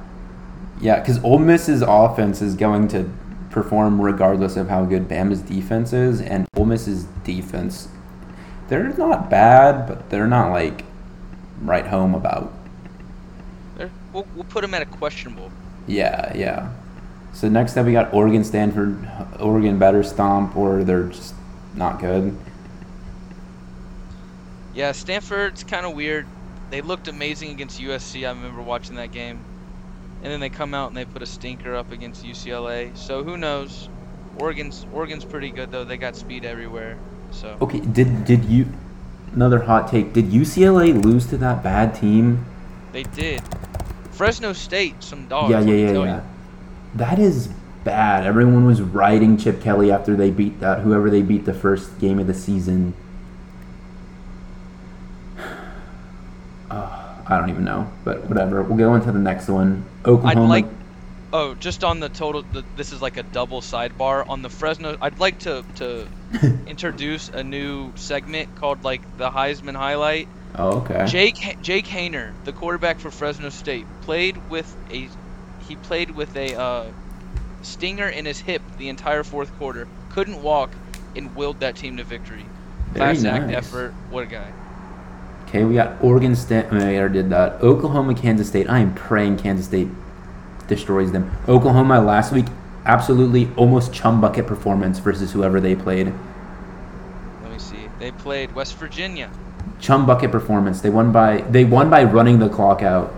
[0.81, 3.11] Yeah, because Ole Miss's offense is going to
[3.51, 7.89] perform regardless of how good Bama's defense is, and Ole Miss's defense,
[8.69, 10.85] they're not bad, but they're not like
[11.63, 12.53] right home about.
[14.13, 15.53] We'll, we'll put them at a questionable.
[15.87, 16.73] Yeah, yeah.
[17.33, 19.09] So next up, we got Oregon, Stanford.
[19.39, 21.35] Oregon better stomp, or they're just
[21.75, 22.37] not good.
[24.75, 26.27] Yeah, Stanford's kind of weird.
[26.71, 28.27] They looked amazing against USC.
[28.27, 29.45] I remember watching that game.
[30.23, 32.97] And then they come out and they put a stinker up against UCLA.
[32.97, 33.89] So who knows?
[34.39, 35.85] Oregon's Oregon's pretty good though.
[35.85, 36.99] They got speed everywhere.
[37.31, 38.67] So Okay, did did you?
[39.35, 40.13] Another hot take.
[40.13, 42.45] Did UCLA lose to that bad team?
[42.93, 43.41] they did.
[44.13, 45.51] Fresno State, some dogs.
[45.51, 46.17] yeah, yeah, yeah, yeah.
[46.17, 46.23] you.
[46.97, 47.49] That is
[47.85, 48.27] bad.
[48.27, 52.19] Everyone was riding Chip Kelly after they beat that whoever they beat the first game
[52.19, 52.93] of the season.
[56.71, 58.63] Uh, I don't even know, but whatever.
[58.63, 59.85] We'll go into the next one.
[60.05, 60.43] Oklahoma.
[60.43, 60.67] I'd like.
[61.33, 62.43] Oh, just on the total.
[62.43, 64.99] The, this is like a double sidebar on the Fresno.
[65.01, 66.09] I'd like to to
[66.67, 70.27] introduce a new segment called like the Heisman highlight.
[70.57, 71.07] oh, okay.
[71.07, 75.09] Jake Jake Haener, the quarterback for Fresno State, played with a
[75.69, 76.87] he played with a uh,
[77.63, 79.87] stinger in his hip the entire fourth quarter.
[80.11, 80.71] Couldn't walk
[81.15, 82.45] and willed that team to victory.
[82.93, 83.93] Very Class act effort.
[84.11, 84.53] What a guy.
[85.51, 86.67] Okay, we got Oregon State.
[86.71, 87.61] I already did that.
[87.61, 88.71] Oklahoma, Kansas State.
[88.71, 89.89] I am praying Kansas State
[90.69, 91.29] destroys them.
[91.49, 92.47] Oklahoma last week,
[92.87, 96.13] absolutely almost chum bucket performance versus whoever they played.
[97.43, 97.89] Let me see.
[97.99, 99.29] They played West Virginia.
[99.81, 100.83] chum bucket performance.
[100.83, 103.13] They won by they won by running the clock out.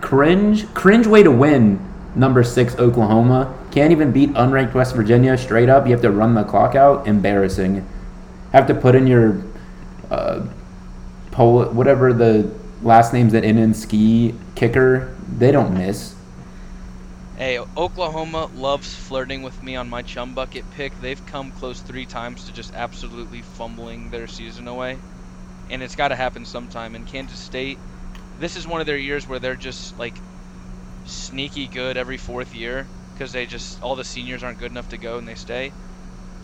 [0.00, 1.78] Cringe, cringe way to win.
[2.14, 5.84] Number six Oklahoma can't even beat unranked West Virginia straight up.
[5.84, 7.06] You have to run the clock out.
[7.06, 7.86] Embarrassing.
[8.52, 9.42] Have to put in your
[10.10, 10.46] uh,
[11.36, 15.14] Pol- whatever the last names that in and ski kicker.
[15.36, 16.14] They don't miss.
[17.36, 20.98] Hey, Oklahoma loves flirting with me on my chum bucket pick.
[21.02, 24.96] They've come close three times to just absolutely fumbling their season away.
[25.68, 26.94] And it's got to happen sometime.
[26.94, 27.78] And Kansas State,
[28.40, 30.14] this is one of their years where they're just like
[31.04, 34.96] sneaky good every fourth year because they just, all the seniors aren't good enough to
[34.96, 35.70] go and they stay.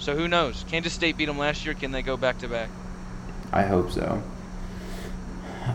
[0.00, 0.66] So who knows?
[0.68, 1.72] Kansas State beat them last year.
[1.72, 2.68] Can they go back to back?
[3.50, 4.22] I hope so.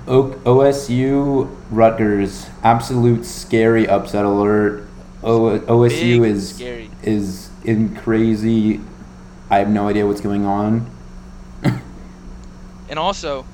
[0.07, 4.87] O- OSU Rutgers absolute scary upset alert.
[5.23, 6.89] O- OSU Big is scary.
[7.03, 8.79] is in crazy
[9.49, 10.89] I have no idea what's going on.
[12.89, 13.45] And also,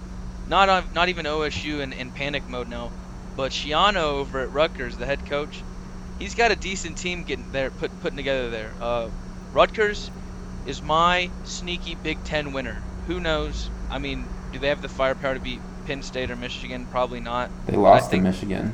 [0.47, 2.91] not not even OSU in, in panic mode now,
[3.35, 5.63] but Schiano over at Rutgers, the head coach,
[6.19, 8.71] he's got a decent team getting there, put putting together there.
[8.79, 9.09] Uh,
[9.51, 10.11] Rutgers
[10.67, 12.81] is my sneaky Big Ten winner.
[13.07, 13.69] Who knows?
[13.89, 16.85] I mean, do they have the firepower to beat Penn State or Michigan?
[16.87, 17.49] Probably not.
[17.65, 18.73] They lost think, to Michigan.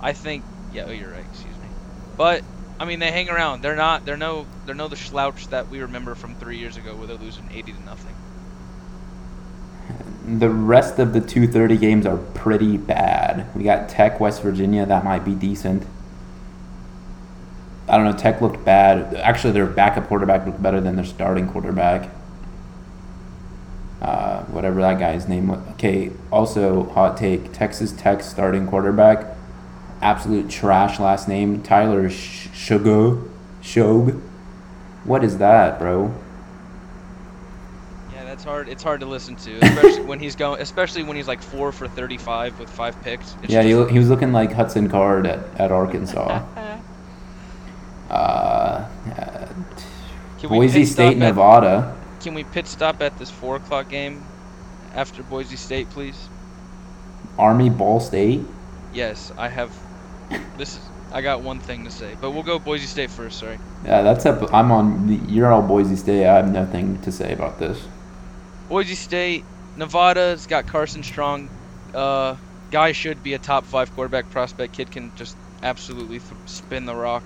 [0.00, 0.44] I think.
[0.72, 1.24] Yeah, oh, you're right.
[1.30, 1.68] Excuse me.
[2.16, 2.42] But
[2.80, 3.62] I mean, they hang around.
[3.62, 4.04] They're not.
[4.04, 4.46] They're no.
[4.66, 7.72] They're no the slouch that we remember from three years ago, where they're losing 80
[7.72, 8.14] to nothing.
[10.38, 13.46] The rest of the 2:30 games are pretty bad.
[13.56, 14.84] We got Tech, West Virginia.
[14.84, 15.84] That might be decent.
[17.88, 18.12] I don't know.
[18.12, 19.14] Tech looked bad.
[19.14, 22.10] Actually, their backup quarterback looked better than their starting quarterback.
[24.00, 25.58] Uh, whatever that guy's name was.
[25.72, 26.10] Okay.
[26.30, 29.26] Also, hot take: Texas Tech starting quarterback,
[30.00, 31.62] absolute trash last name.
[31.62, 33.28] Tyler Sh- Shogo,
[33.60, 34.20] Shog.
[35.04, 36.14] What is that, bro?
[38.14, 38.68] Yeah, that's hard.
[38.68, 40.60] It's hard to listen to, especially when he's going.
[40.60, 43.34] Especially when he's like four for 35 with five picks.
[43.42, 46.44] It's yeah, he, just- he was looking like Hudson Card at, at Arkansas.
[48.10, 48.88] uh, uh,
[50.42, 51.96] Boise State, at- Nevada.
[52.20, 54.24] Can we pit stop at this four o'clock game
[54.94, 56.28] after Boise State, please?
[57.38, 58.40] Army, Ball State.
[58.92, 59.70] Yes, I have.
[60.56, 60.80] This is.
[61.10, 63.38] I got one thing to say, but we'll go Boise State first.
[63.38, 63.58] Sorry.
[63.84, 64.52] Yeah, that's up.
[64.52, 65.06] I'm on.
[65.06, 66.26] the- You're all Boise State.
[66.26, 67.80] I have nothing to say about this.
[68.68, 69.44] Boise State,
[69.76, 71.48] Nevada's got Carson Strong.
[71.94, 72.36] Uh,
[72.70, 74.74] guy should be a top five quarterback prospect.
[74.74, 77.22] Kid can just absolutely th- spin the rock.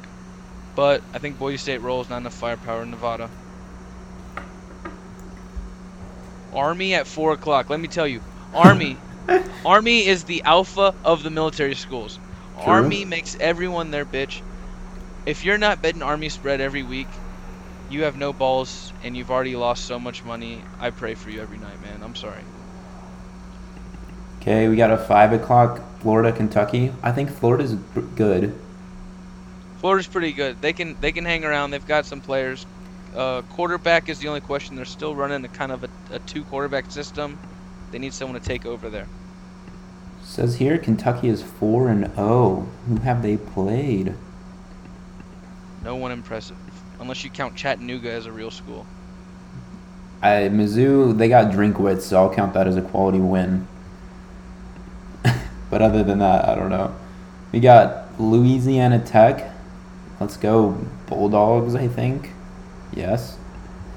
[0.77, 3.29] But I think Boise State rolls not enough firepower in Nevada.
[6.55, 7.71] Army at four o'clock.
[7.71, 8.21] Let me tell you,
[8.55, 8.97] Army,
[9.65, 12.19] Army is the alpha of the military schools.
[12.63, 12.73] True.
[12.73, 14.41] Army makes everyone their bitch.
[15.25, 17.09] If you're not betting Army spread every week,
[17.91, 20.63] you have no balls and you've already lost so much money.
[20.81, 22.03] I pray for you every night, man.
[22.03, 22.43] I'm sorry.
[24.41, 26.93] Okay, we got a five o'clock Florida, Kentucky.
[27.03, 27.75] I think Florida's
[28.17, 28.59] good.
[29.79, 30.61] Florida's pretty good.
[30.61, 31.71] They can they can hang around.
[31.71, 32.67] They've got some players.
[33.15, 34.77] Uh, quarterback is the only question.
[34.77, 37.39] They're still running a kind of a, a two quarterback system.
[37.91, 39.07] They need someone to take over there.
[40.23, 42.69] Says here Kentucky is four and zero.
[42.89, 44.15] Who have they played?
[45.85, 46.57] No one impressive,
[47.01, 48.87] unless you count Chattanooga as a real school.
[50.23, 51.19] I Mizzou.
[51.19, 53.67] They got Drinkwitz, so I'll count that as a quality win.
[55.71, 56.95] but other than that, I don't know.
[57.51, 59.53] We got Louisiana Tech.
[60.21, 61.75] Let's go Bulldogs.
[61.75, 62.31] I think.
[62.95, 63.37] Yes.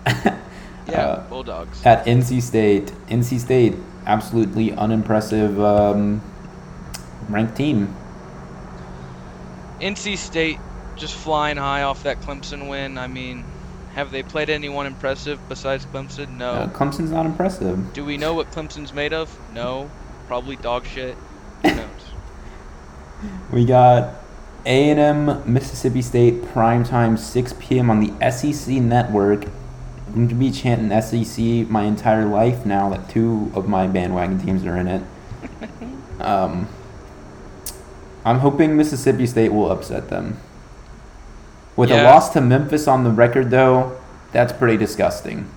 [0.88, 1.84] Yeah, Uh, Bulldogs.
[1.84, 2.91] at NC State.
[3.10, 6.21] NC State, absolutely unimpressive um,
[7.27, 7.95] ranked team.
[9.81, 10.60] NC State
[10.95, 12.99] just flying high off that Clemson win.
[12.99, 13.43] I mean,
[13.95, 16.38] have they played anyone impressive besides Clemson?
[16.38, 16.51] No.
[16.51, 17.93] Uh, Clemson's not impressive.
[17.93, 19.36] Do we know what Clemson's made of?
[19.55, 19.89] No.
[20.27, 21.17] Probably dog shit.
[21.63, 21.88] Who knows?
[23.51, 24.13] We got
[24.65, 27.89] A&M Mississippi State primetime 6 p.m.
[27.89, 29.45] on the SEC network.
[30.08, 34.39] I'm going to be chanting SEC my entire life now that two of my bandwagon
[34.39, 35.04] teams are in it.
[36.17, 36.69] Um,
[38.23, 40.39] I'm hoping Mississippi State will upset them.
[41.75, 43.99] With a loss to Memphis on the record, though,
[44.32, 45.49] that's pretty disgusting.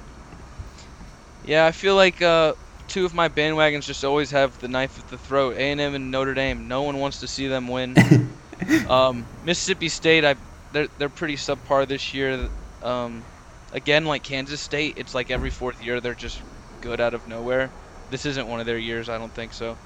[1.46, 2.54] Yeah, I feel like uh,
[2.88, 5.56] two of my bandwagons just always have the knife at the throat.
[5.56, 6.66] A&M and Notre Dame.
[6.66, 7.94] No one wants to see them win.
[8.88, 10.36] um, Mississippi State, I
[10.72, 12.48] they're they're pretty subpar this year.
[12.82, 13.24] Um,
[13.72, 16.40] again, like Kansas State, it's like every fourth year they're just
[16.80, 17.70] good out of nowhere.
[18.10, 19.08] This isn't one of their years.
[19.08, 19.76] I don't think so.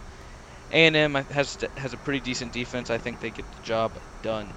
[0.72, 2.90] A&M has has a pretty decent defense.
[2.90, 4.48] I think they get the job done.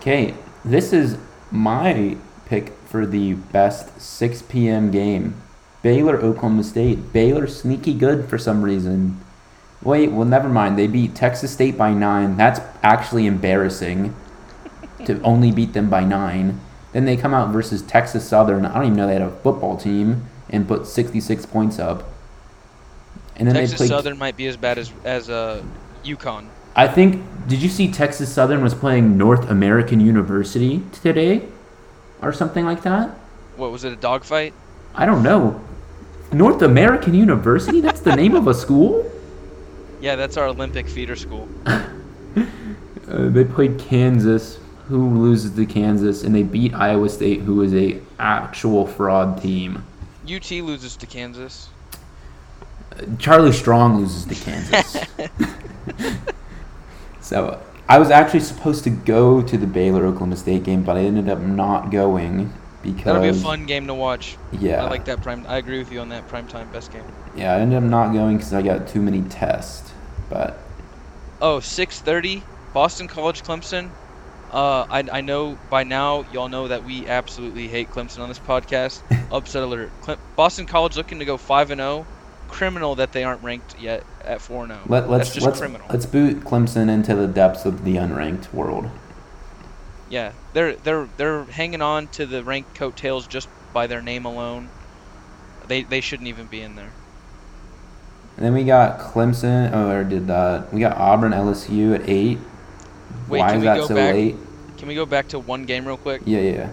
[0.00, 0.34] Okay,
[0.64, 1.18] this is
[1.50, 4.90] my pick for the best 6 p.m.
[4.90, 5.34] game.
[5.82, 7.12] Baylor, Oklahoma State.
[7.12, 9.20] Baylor sneaky good for some reason.
[9.82, 10.78] Wait, well, never mind.
[10.78, 12.36] They beat Texas State by nine.
[12.36, 14.14] That's actually embarrassing
[15.06, 16.60] to only beat them by nine.
[16.92, 18.66] Then they come out versus Texas Southern.
[18.66, 22.04] I don't even know they had a football team and put 66 points up.
[23.36, 23.88] And then Texas they played.
[23.88, 25.62] Southern might be as bad as as uh,
[26.04, 26.48] UConn.
[26.74, 27.22] I think.
[27.46, 31.46] Did you see Texas Southern was playing North American University today,
[32.20, 33.10] or something like that?
[33.56, 33.92] What was it?
[33.92, 34.54] A dogfight?
[34.94, 35.60] I don't know.
[36.32, 37.80] North American University?
[37.80, 39.10] That's the name of a school?
[40.00, 41.48] Yeah, that's our Olympic feeder school.
[43.10, 47.72] Uh, they played Kansas, who loses to Kansas, and they beat Iowa State, who is
[47.72, 49.82] a actual fraud team.
[50.30, 51.70] UT loses to Kansas.
[52.92, 55.06] Uh, Charlie Strong loses to Kansas.
[57.22, 57.58] so
[57.88, 61.30] I was actually supposed to go to the Baylor Oklahoma State game, but I ended
[61.30, 62.52] up not going.
[62.82, 64.36] because That'll be a fun game to watch.
[64.52, 65.46] Yeah, I like that prime.
[65.48, 67.04] I agree with you on that prime time best game.
[67.34, 69.87] Yeah, I ended up not going because I got too many tests.
[70.28, 70.58] But
[71.40, 73.90] Oh, 6:30, Boston College Clemson.
[74.52, 78.38] Uh, I, I know by now y'all know that we absolutely hate Clemson on this
[78.38, 79.02] podcast.
[79.32, 79.90] Upset alert.
[80.02, 82.06] Cle- Boston College looking to go 5 and 0.
[82.48, 84.78] Criminal that they aren't ranked yet at 4 0.
[84.86, 85.86] let, let's That's just let's criminal.
[85.90, 88.88] let's boot Clemson into the depths of the unranked world.
[90.08, 94.70] Yeah, they're they're they're hanging on to the ranked coattails just by their name alone.
[95.66, 96.90] They they shouldn't even be in there.
[98.38, 99.72] And then we got Clemson.
[99.72, 100.72] Oh, or did that?
[100.72, 102.38] We got Auburn, LSU at eight.
[103.26, 104.14] Wait, Why can is we that go so back?
[104.14, 104.36] late?
[104.76, 106.22] Can we go back to one game real quick?
[106.24, 106.70] Yeah, yeah.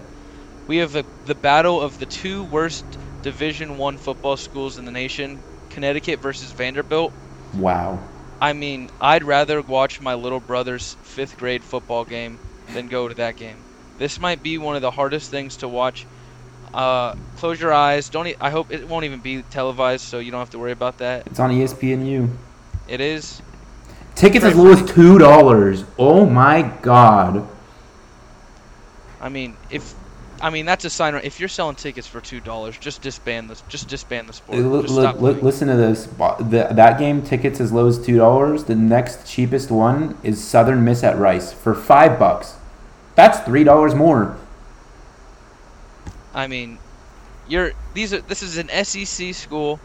[0.68, 2.84] We have the, the battle of the two worst
[3.22, 7.12] Division One football schools in the nation: Connecticut versus Vanderbilt.
[7.52, 7.98] Wow.
[8.40, 12.38] I mean, I'd rather watch my little brother's fifth grade football game
[12.74, 13.56] than go to that game.
[13.98, 16.06] This might be one of the hardest things to watch.
[16.74, 18.08] Uh, close your eyes.
[18.08, 18.26] Don't.
[18.26, 20.98] E- I hope it won't even be televised, so you don't have to worry about
[20.98, 21.26] that.
[21.26, 22.28] It's on ESPNU.
[22.88, 23.40] It is.
[24.14, 25.84] Tickets as low as two dollars.
[25.98, 27.46] Oh my god.
[29.20, 29.94] I mean, if.
[30.40, 31.14] I mean, that's a sign.
[31.14, 33.62] If you're selling tickets for two dollars, just disband this.
[33.68, 34.58] Just disband the sport.
[34.58, 36.04] Look, Just stop look, listen to this.
[36.06, 38.64] The, that game tickets as low as two dollars.
[38.64, 42.56] The next cheapest one is Southern Miss at Rice for five bucks.
[43.14, 44.36] That's three dollars more.
[46.36, 46.78] I mean,
[47.48, 49.80] you're these are this is an SEC school,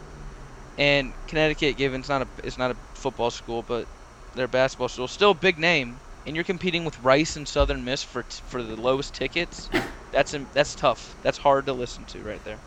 [0.76, 3.86] and Connecticut, given it's not a it's not a football school, but
[4.34, 7.84] they're a basketball school, still a big name, and you're competing with Rice and Southern
[7.84, 9.70] Miss for t- for the lowest tickets.
[10.12, 11.16] That's that's tough.
[11.22, 12.58] That's hard to listen to right there.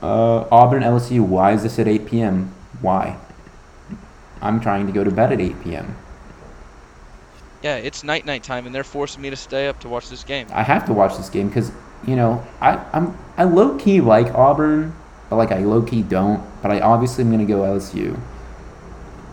[0.00, 1.20] Uh, Auburn, LSU.
[1.20, 2.54] Why is this at eight p.m.?
[2.80, 3.16] Why?
[4.40, 5.96] I'm trying to go to bed at eight p.m.
[7.62, 10.22] Yeah, it's night night time, and they're forcing me to stay up to watch this
[10.22, 10.46] game.
[10.52, 11.72] I have to watch this game because
[12.06, 14.94] you know I I'm I low key like Auburn,
[15.30, 16.42] but like I low key don't.
[16.62, 18.18] But I obviously am gonna go LSU.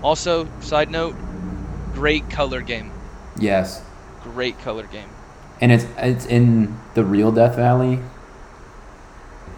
[0.04, 1.16] Also, side note,
[1.94, 2.92] great color game.
[3.40, 3.82] Yes,
[4.24, 5.10] Great color game.
[5.62, 8.00] and it's it's in the real Death Valley.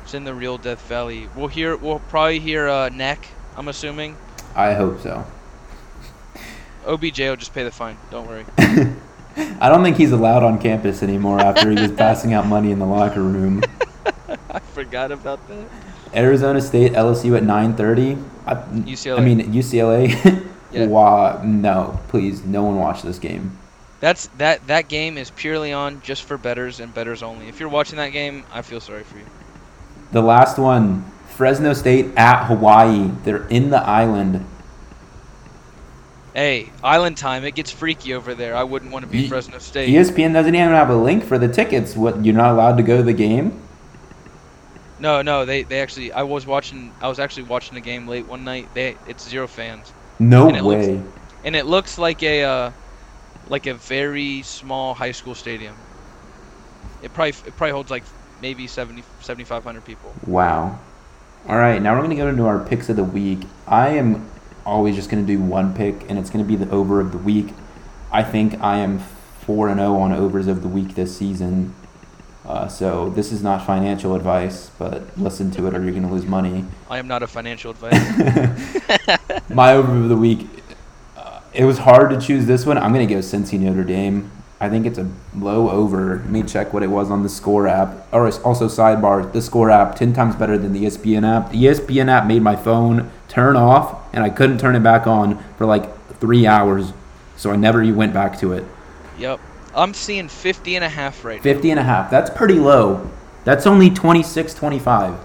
[0.04, 1.28] It's in the real Death Valley.
[1.36, 1.76] We'll hear.
[1.76, 3.28] We'll probably hear uh, Neck.
[3.58, 4.16] I'm assuming.
[4.56, 5.26] I hope so.
[6.86, 7.98] OBJ will just pay the fine.
[8.12, 8.46] Don't worry.
[9.38, 12.80] I don't think he's allowed on campus anymore after he was passing out money in
[12.80, 13.64] the locker room.
[14.50, 15.68] I forgot about that.
[16.14, 18.24] Arizona State, LSU at 9:30.
[18.46, 19.18] I, UCLA.
[19.18, 20.10] I mean UCLA.
[20.10, 20.42] Yeah.
[20.76, 23.58] Wow, no, please, no one watch this game.
[24.02, 27.48] That's that that game is purely on just for betters and betters only.
[27.48, 29.24] If you're watching that game, I feel sorry for you.
[30.12, 33.10] The last one, Fresno State at Hawaii.
[33.24, 34.46] They're in the island.
[36.36, 38.56] Hey, Island time, it gets freaky over there.
[38.56, 39.90] I wouldn't want to be Ye- Fresno State.
[39.90, 41.96] ESPN doesn't even have a link for the tickets.
[41.96, 43.58] What you're not allowed to go to the game?
[45.00, 48.28] No, no, they they actually I was watching I was actually watching the game late
[48.28, 48.68] one night.
[48.74, 49.92] They it's zero fans.
[50.20, 51.02] No And it looks- way.
[51.46, 52.72] And it looks like a uh,
[53.50, 55.76] like a very small high school stadium.
[57.02, 58.04] It probably it probably holds like
[58.42, 60.14] maybe 70 7500 people.
[60.28, 60.80] Wow.
[61.48, 63.40] All right, now we're gonna go into our picks of the week.
[63.68, 64.28] I am
[64.66, 67.54] always just gonna do one pick, and it's gonna be the over of the week.
[68.12, 69.00] I think I am
[69.42, 71.76] four and zero on overs of the week this season.
[72.46, 76.26] Uh, so this is not financial advice, but listen to it or you're gonna lose
[76.26, 76.66] money.
[76.90, 78.56] I am not a financial advisor.
[79.54, 80.48] My over of the week.
[81.18, 82.78] Uh, it was hard to choose this one.
[82.78, 84.32] I'm gonna go Cincy Notre Dame.
[84.60, 86.18] I think it's a low over.
[86.18, 88.08] Let me check what it was on the Score app.
[88.14, 91.52] Or it's also sidebar, the Score app ten times better than the ESPN app.
[91.52, 95.44] The ESPN app made my phone turn off, and I couldn't turn it back on
[95.58, 96.94] for like three hours.
[97.36, 98.64] So I never even went back to it.
[99.18, 99.40] yep.
[99.76, 101.44] I'm seeing 50 and a half right now.
[101.44, 102.10] 50 and a half.
[102.10, 103.12] That's pretty low.
[103.44, 105.20] That's only 26, 25.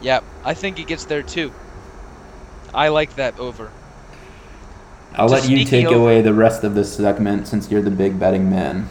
[0.00, 0.24] Yep.
[0.44, 1.52] I think it gets there too.
[2.74, 3.70] I like that over.
[5.14, 5.96] I'll let you take over.
[5.96, 8.88] away the rest of this segment since you're the big betting man.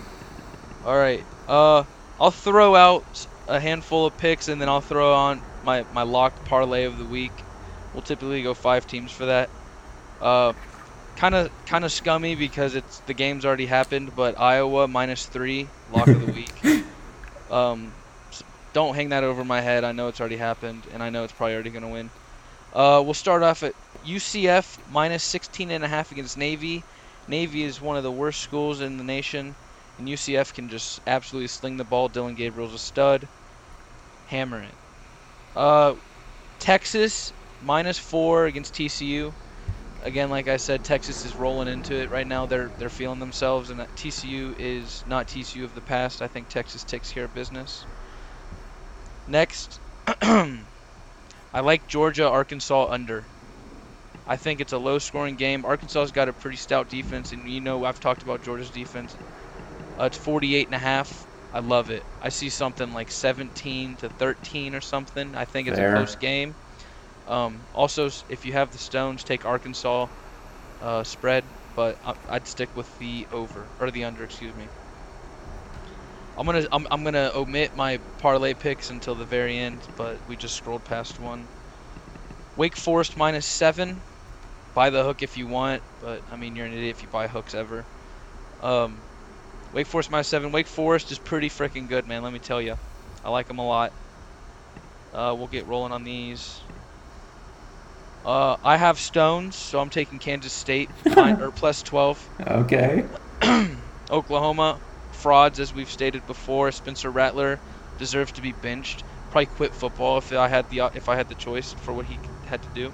[0.85, 1.23] All right.
[1.47, 1.83] Uh,
[2.19, 6.45] I'll throw out a handful of picks and then I'll throw on my my locked
[6.45, 7.31] parlay of the week.
[7.93, 9.49] We'll typically go five teams for that.
[10.21, 10.53] Uh,
[11.15, 15.67] kind of kind of scummy because it's the game's already happened, but Iowa minus three
[15.91, 16.31] lock of the
[16.71, 16.85] week.
[17.49, 17.91] Um,
[18.73, 19.83] don't hang that over my head.
[19.83, 22.09] I know it's already happened and I know it's probably already gonna win.
[22.73, 26.83] Uh, we'll start off at UCF minus 16 and a half against Navy.
[27.27, 29.55] Navy is one of the worst schools in the nation
[29.97, 32.09] and UCF can just absolutely sling the ball.
[32.09, 33.29] Dillon Gabriel's a stud.
[34.25, 34.77] Hammer it.
[35.55, 35.95] Uh,
[36.59, 37.31] Texas
[37.61, 39.35] minus four against TCU.
[40.01, 42.47] Again, like I said, Texas is rolling into it right now.
[42.47, 46.21] They're they're feeling themselves, and TCU is not TCU of the past.
[46.21, 47.85] I think Texas takes care of business.
[49.27, 49.81] Next,
[50.21, 50.65] I
[51.61, 53.30] like Georgia Arkansas under.
[54.27, 55.65] I think it's a low scoring game.
[55.65, 59.15] Arkansas's got a pretty stout defense, and you know I've talked about Georgia's defense.
[59.99, 61.27] Uh, it's 48 and a half.
[61.53, 62.03] I love it.
[62.21, 65.35] I see something like 17 to 13 or something.
[65.35, 65.95] I think it's Fair.
[65.95, 66.55] a close game.
[67.27, 70.07] Um, also, if you have the Stones, take Arkansas
[70.81, 71.43] uh, spread,
[71.75, 71.97] but
[72.29, 74.23] I'd stick with the over or the under.
[74.23, 74.65] Excuse me.
[76.37, 80.35] I'm gonna I'm, I'm gonna omit my parlay picks until the very end, but we
[80.35, 81.45] just scrolled past one.
[82.55, 84.01] Wake Forest minus seven.
[84.73, 87.27] Buy the hook if you want, but I mean you're an idiot if you buy
[87.27, 87.83] hooks ever.
[88.61, 88.97] Um,
[89.73, 90.51] Wake Forest minus seven.
[90.51, 92.23] Wake Forest is pretty freaking good, man.
[92.23, 92.77] Let me tell you,
[93.23, 93.91] I like them a lot.
[95.13, 96.61] Uh, we'll get rolling on these.
[98.25, 102.29] Uh, I have Stones, so I'm taking Kansas State nine, or plus 12.
[102.47, 103.03] Okay.
[104.11, 104.79] Oklahoma
[105.11, 106.71] frauds, as we've stated before.
[106.71, 107.59] Spencer Rattler
[107.97, 109.03] deserves to be benched.
[109.31, 112.19] Probably quit football if I had the if I had the choice for what he
[112.47, 112.91] had to do.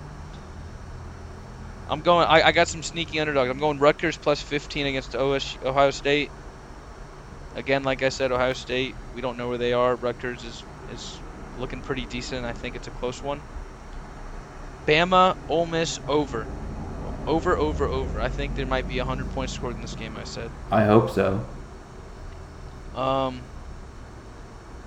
[1.90, 2.28] I'm going.
[2.28, 3.50] I, I got some sneaky underdog.
[3.50, 6.34] I'm going Rutgers plus 15 against OS, Ohio State.
[7.56, 8.98] Again, like I said, Ohio State.
[9.14, 9.96] We don't know where they are.
[9.96, 11.24] Rutgers is is
[11.56, 12.46] looking pretty decent.
[12.46, 13.44] I think it's a close one.
[14.88, 16.52] Bama, Ole Miss over.
[17.26, 18.22] Over, over, over.
[18.22, 20.18] I think there might be 100 points scored in this game.
[20.18, 20.54] I said.
[20.72, 21.46] I hope so.
[22.94, 23.50] Um,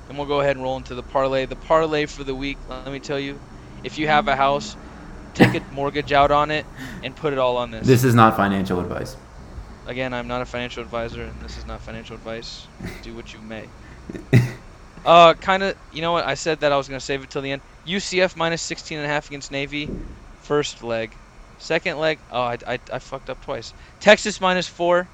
[0.09, 1.47] and we'll go ahead and roll into the parlay.
[1.47, 3.41] The parlay for the week, let me tell you,
[3.83, 4.77] if you have a house,
[5.35, 6.67] take a mortgage out on it
[7.03, 7.87] and put it all on this.
[7.87, 9.17] This is not financial advice.
[9.87, 12.67] Again, I'm not a financial advisor, and this is not financial advice.
[13.03, 13.65] Do what you may.
[15.05, 16.27] Uh, kind of, you know what?
[16.27, 17.63] I said that I was going to save it till the end.
[17.87, 19.89] UCF minus 16 and a half against Navy,
[20.43, 21.13] first leg.
[21.59, 23.73] Second leg, oh, I, I, I fucked up twice.
[24.01, 25.09] Texas minus four,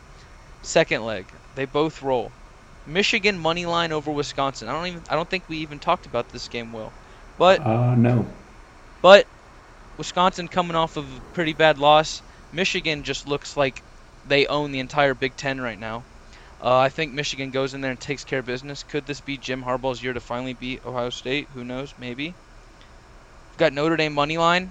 [0.62, 1.26] second leg.
[1.54, 2.32] They both roll.
[2.86, 4.68] Michigan money line over Wisconsin.
[4.68, 6.92] I don't even, I don't think we even talked about this game, Will.
[7.38, 8.26] But Uh, no.
[9.02, 9.26] but
[9.98, 12.22] Wisconsin coming off of a pretty bad loss.
[12.52, 13.82] Michigan just looks like
[14.28, 16.04] they own the entire Big Ten right now.
[16.62, 18.82] Uh, I think Michigan goes in there and takes care of business.
[18.82, 21.48] Could this be Jim Harbaugh's year to finally beat Ohio State?
[21.54, 21.94] Who knows?
[21.98, 22.26] Maybe.
[22.28, 24.70] We've got Notre Dame money line.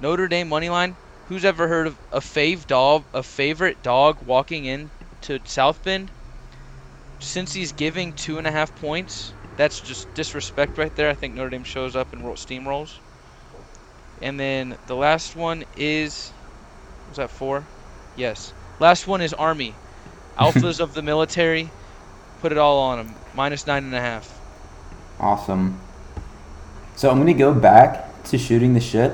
[0.00, 0.96] Notre Dame money line.
[1.28, 4.90] Who's ever heard of a fave dog, a favorite dog walking in
[5.22, 6.10] to South Bend?
[7.20, 11.08] Cincy's giving two and a half points, that's just disrespect right there.
[11.08, 13.05] I think Notre Dame shows up and steamrolls.
[14.22, 16.32] And then the last one is,
[17.08, 17.64] was that four?
[18.16, 18.52] Yes.
[18.80, 19.74] Last one is Army.
[20.38, 21.70] Alphas of the military.
[22.40, 23.14] Put it all on them.
[23.34, 24.38] Minus nine and a half.
[25.18, 25.80] Awesome.
[26.94, 29.12] So I'm gonna go back to shooting the shit.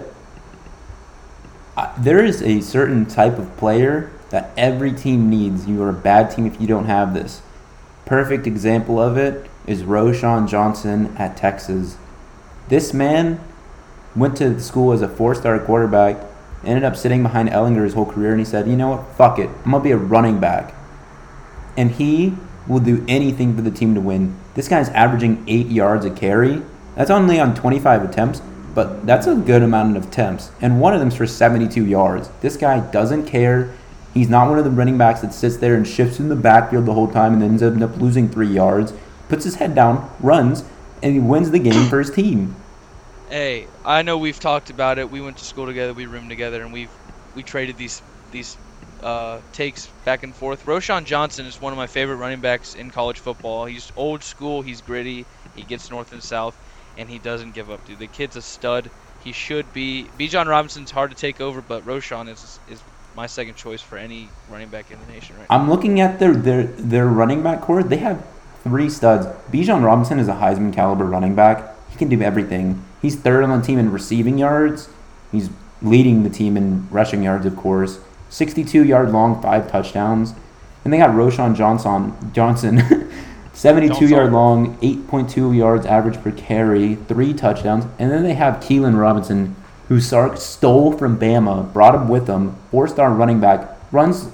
[1.76, 5.66] I, there is a certain type of player that every team needs.
[5.66, 7.42] You are a bad team if you don't have this.
[8.04, 11.96] Perfect example of it is Roschon Johnson at Texas.
[12.68, 13.40] This man
[14.14, 16.16] went to school as a four-star quarterback,
[16.64, 19.04] ended up sitting behind Ehlinger his whole career, and he said, "You know what?
[19.16, 19.50] Fuck it.
[19.64, 20.74] I'm gonna be a running back."
[21.76, 22.34] And he
[22.68, 24.34] will do anything for the team to win.
[24.54, 26.62] This guy's averaging eight yards a carry.
[26.94, 28.42] That's only on 25 attempts,
[28.74, 30.50] but that's a good amount of attempts.
[30.60, 32.30] And one of them's for 72 yards.
[32.40, 33.70] This guy doesn't care.
[34.14, 36.84] He's not one of the running backs that sits there and shifts in the backfield
[36.84, 38.92] the whole time and ends up losing three yards.
[39.28, 40.64] Puts his head down, runs,
[41.02, 42.54] and he wins the game for his team.
[43.32, 45.10] Hey, I know we've talked about it.
[45.10, 45.94] We went to school together.
[45.94, 46.90] We roomed together, and we've
[47.34, 48.58] we traded these these
[49.02, 50.66] uh, takes back and forth.
[50.66, 53.64] Roschon Johnson is one of my favorite running backs in college football.
[53.64, 54.60] He's old school.
[54.60, 55.24] He's gritty.
[55.56, 56.54] He gets north and south,
[56.98, 58.00] and he doesn't give up, dude.
[58.00, 58.90] The kid's a stud.
[59.24, 60.08] He should be.
[60.18, 62.82] Bijan Robinson's hard to take over, but Roschon is is
[63.16, 65.46] my second choice for any running back in the nation right.
[65.48, 67.82] I'm looking at their their their running back core.
[67.82, 68.22] They have
[68.62, 69.24] three studs.
[69.50, 71.74] Bijan Robinson is a Heisman caliber running back.
[71.88, 72.84] He can do everything.
[73.02, 74.88] He's third on the team in receiving yards.
[75.30, 75.50] He's
[75.82, 77.98] leading the team in rushing yards, of course.
[78.30, 80.34] 62 yard long, five touchdowns.
[80.84, 83.10] And they got Roschon Johnson Johnson,
[83.52, 87.84] 72 yard long, 8.2 yards average per carry, three touchdowns.
[87.98, 89.54] And then they have Keilan Robinson,
[89.88, 94.28] who Sark stole from Bama, brought him with him, four star running back, runs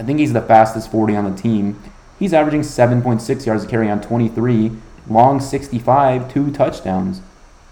[0.00, 1.78] I think he's the fastest 40 on the team.
[2.18, 4.72] He's averaging 7.6 yards a carry on 23,
[5.10, 7.20] long 65, two touchdowns.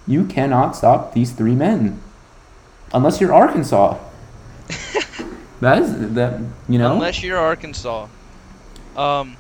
[0.08, 2.00] You cannot stop these three men.
[2.92, 3.98] Unless you're Arkansas.
[5.60, 8.08] that is that you know Unless you're Arkansas.
[8.96, 9.36] Um,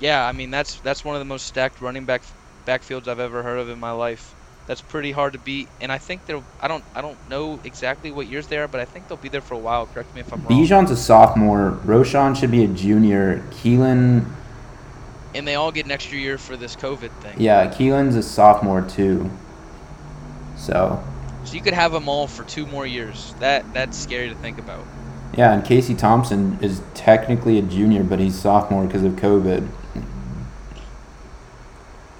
[0.00, 2.22] yeah, I mean that's that's one of the most stacked running back
[2.66, 4.34] backfields I've ever heard of in my life.
[4.66, 6.42] That's pretty hard to beat, and I think they'll.
[6.60, 6.82] I don't.
[6.94, 9.54] I don't know exactly what years they are, but I think they'll be there for
[9.54, 9.86] a while.
[9.86, 10.50] Correct me if I'm wrong.
[10.50, 11.78] Bijan's a sophomore.
[11.84, 13.44] Roschon should be a junior.
[13.50, 14.26] Keilan
[15.36, 17.34] and they all get an extra year for this COVID thing.
[17.38, 19.30] Yeah, Keilan's a sophomore too.
[20.56, 21.02] So
[21.44, 23.34] So you could have them all for two more years.
[23.38, 24.90] That that's scary to think about.
[25.32, 29.70] yeah, and Casey Thompson is technically a junior, but he's sophomore because of COVID.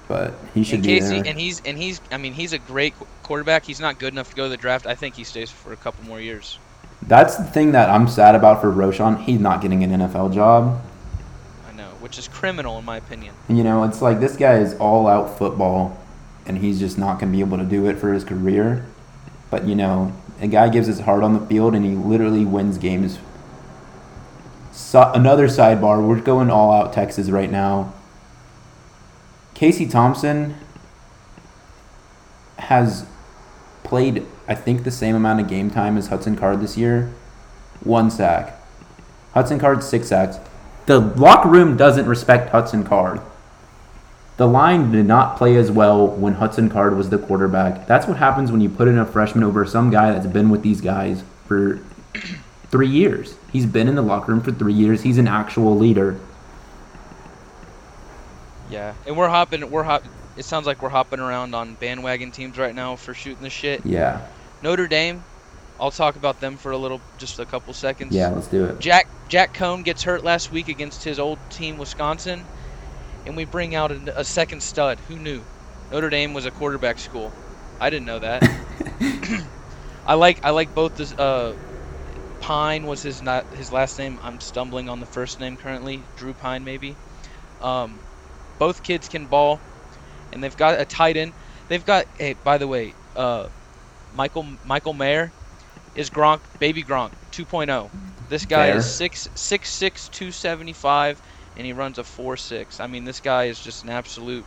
[0.09, 1.23] But he should And be Casey, there.
[1.23, 3.65] and he's and he's I mean he's a great quarterback.
[3.65, 4.87] He's not good enough to go to the draft.
[4.87, 6.61] I think he stays for a couple more years.
[7.03, 9.23] That's the thing that I'm sad about for Roschon.
[9.23, 10.81] He's not getting an NFL job.
[11.63, 13.35] I know, which is criminal in my opinion.
[13.49, 15.97] You know, it's like this guy is all out football,
[16.47, 18.87] and he's just not going to be able to do it for his career.
[19.51, 22.79] But, you know, a guy gives his heart on the field, and he literally wins
[22.79, 23.19] games.
[24.73, 27.95] So, another sidebar we're going all out Texas right now.
[29.55, 30.55] Casey Thompson
[32.59, 33.07] has
[33.85, 37.15] played, I think, the same amount of game time as Hudson Card this year.
[37.81, 38.61] One sack.
[39.33, 40.39] Hudson Card, six sacks.
[40.87, 43.21] The locker room doesn't respect Hudson Card.
[44.37, 47.87] The line did not play as well when Hudson Card was the quarterback.
[47.87, 50.63] That's what happens when you put in a freshman over some guy that's been with
[50.63, 51.81] these guys for
[52.71, 53.37] three years.
[53.51, 55.03] He's been in the locker room for three years.
[55.03, 56.21] He's an actual leader.
[58.71, 59.71] Yeah, and we're hopping.
[59.71, 60.05] We're hop.
[60.37, 63.87] It sounds like we're hopping around on bandwagon teams right now for shooting the shit.
[63.87, 64.27] Yeah.
[64.63, 65.25] Notre Dame.
[65.79, 68.15] I'll talk about them for a little, just a couple seconds.
[68.15, 68.81] Yeah, let's do it.
[68.81, 72.45] Jack Jack Coan gets hurt last week against his old team Wisconsin,
[73.27, 74.99] and we bring out a, a second stud.
[75.09, 75.43] Who knew?
[75.91, 77.33] Notre Dame was a quarterback school.
[77.81, 78.43] I didn't know that.
[80.07, 81.13] I like I like both this.
[81.13, 81.55] Uh,
[82.41, 84.19] Pyne was his not his last name.
[84.23, 86.03] I'm stumbling on the first name currently.
[86.17, 86.97] Drew Pyne maybe.
[87.61, 87.99] Um,
[88.59, 89.61] both kids can ball,
[90.33, 91.33] and they've got a tight end.
[91.69, 92.07] They've got.
[92.19, 93.49] Hey, by the way, uh,
[94.15, 95.33] Michael Michael Mayer
[95.95, 97.91] is Gronk, baby Gronk 2.0.
[98.29, 98.77] This guy Fair.
[98.79, 101.21] is six six six two seventy five,
[101.57, 102.81] and he runs a four six.
[102.81, 104.45] I mean, this guy is just an absolute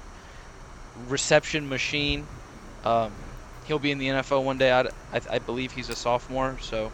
[1.08, 2.26] reception machine.
[2.84, 3.12] Um,
[3.66, 4.72] he'll be in the NFL one day.
[4.72, 6.92] I, I, I believe he's a sophomore, so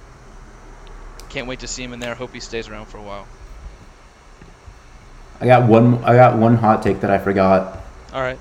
[1.30, 2.16] can't wait to see him in there.
[2.16, 3.28] Hope he stays around for a while.
[5.42, 6.04] I got one.
[6.04, 7.84] I got one hot take that I forgot.
[8.14, 8.40] All right.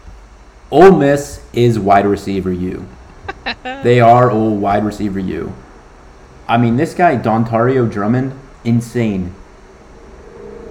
[0.70, 2.87] Ole Miss is wide receiver U.
[3.62, 5.55] they are all wide receiver U.
[6.47, 9.35] I mean, this guy Dontario Drummond, insane.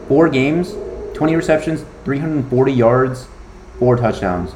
[0.08, 0.74] Four games,
[1.14, 3.28] twenty receptions, three hundred and forty yards,
[3.80, 4.54] four touchdowns.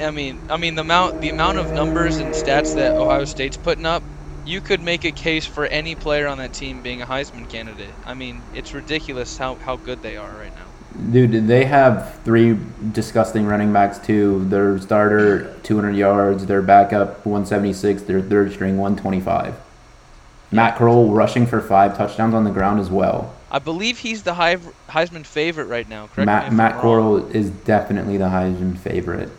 [0.00, 3.56] I mean, I mean the amount the amount of numbers and stats that Ohio State's
[3.56, 4.02] putting up,
[4.44, 7.90] you could make a case for any player on that team being a Heisman candidate.
[8.04, 11.10] I mean, it's ridiculous how, how good they are right now.
[11.10, 12.56] Dude, they have three
[12.92, 14.44] disgusting running backs too.
[14.48, 16.46] Their starter, 200 yards.
[16.46, 18.02] Their backup, 176.
[18.02, 19.56] Their third string, 125.
[20.52, 23.33] Matt Corral rushing for five touchdowns on the ground as well.
[23.50, 26.08] I believe he's the Heisman favorite right now.
[26.08, 26.80] Correct Matt Matt.
[26.80, 29.30] Corral is definitely the Heisman favorite.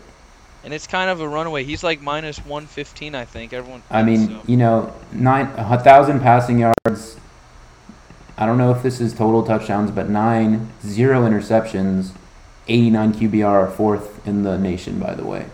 [0.63, 1.63] And it's kind of a runaway.
[1.63, 3.53] He's like minus 115, I think.
[3.53, 3.83] Everyone.
[3.89, 4.41] I mean, so.
[4.47, 7.17] you know, nine a thousand passing yards.
[8.37, 12.11] I don't know if this is total touchdowns, but nine, zero interceptions,
[12.67, 15.45] 89 QBR, fourth in the nation, by the way.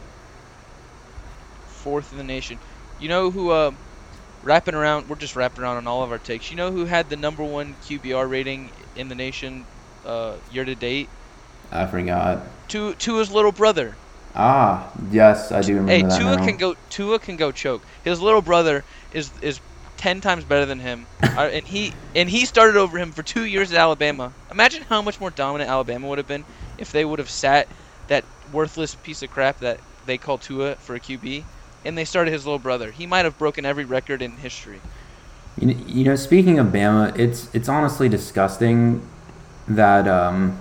[1.67, 2.57] fourth in the nation.
[2.99, 3.51] You know who?
[3.51, 3.71] Uh,
[4.41, 5.07] wrapping around.
[5.09, 6.49] We're just wrapping around on all of our takes.
[6.49, 9.67] You know who had the number one QBR rating in the nation
[10.03, 11.09] uh, year to date?
[11.71, 12.43] I forgot.
[12.67, 13.97] Tu Tua's little brother.
[14.35, 16.45] Ah, yes, I do remember Hey, that Tua now.
[16.45, 16.75] can go.
[16.89, 17.85] Tua can go choke.
[18.03, 19.61] His little brother is is
[19.97, 23.71] ten times better than him, and he and he started over him for two years
[23.71, 24.35] at Alabama.
[24.51, 26.45] Imagine how much more dominant Alabama would have been
[26.77, 27.67] if they would have sat
[28.07, 31.47] that worthless piece of crap that they call Tua for a QB,
[31.85, 32.91] and they started his little brother.
[32.91, 34.79] He might have broken every record in history.
[35.57, 39.01] You know, speaking of Bama, it's it's honestly disgusting
[39.67, 40.57] that um,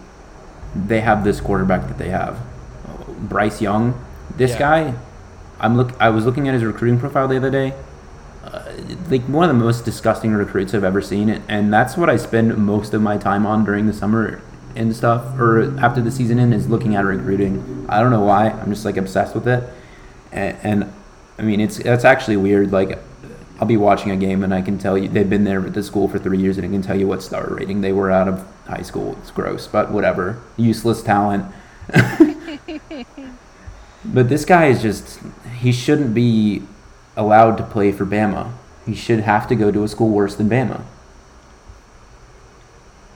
[0.74, 2.38] they have this quarterback that they have,
[3.28, 3.94] Bryce Young.
[4.36, 4.58] This Yeah.
[4.58, 4.94] guy,
[5.60, 5.92] I'm look.
[6.00, 7.72] I was looking at his recruiting profile the other day.
[8.44, 8.62] Uh,
[9.10, 12.56] like one of the most disgusting recruits I've ever seen, and that's what I spend
[12.58, 14.40] most of my time on during the summer
[14.74, 17.86] and stuff, or after the season in, is looking at recruiting.
[17.88, 18.50] I don't know why.
[18.50, 19.62] I'm just like obsessed with it,
[20.32, 20.92] and, and
[21.40, 22.70] I mean it's that's actually weird.
[22.70, 22.98] Like
[23.58, 25.82] I'll be watching a game and I can tell you they've been there at the
[25.82, 28.28] school for three years and I can tell you what star rating they were out
[28.28, 29.16] of high school.
[29.22, 30.38] It's gross, but whatever.
[30.58, 31.50] Useless talent.
[34.04, 35.18] but this guy is just
[35.58, 36.62] he shouldn't be
[37.16, 38.52] allowed to play for Bama.
[38.84, 40.82] He should have to go to a school worse than Bama.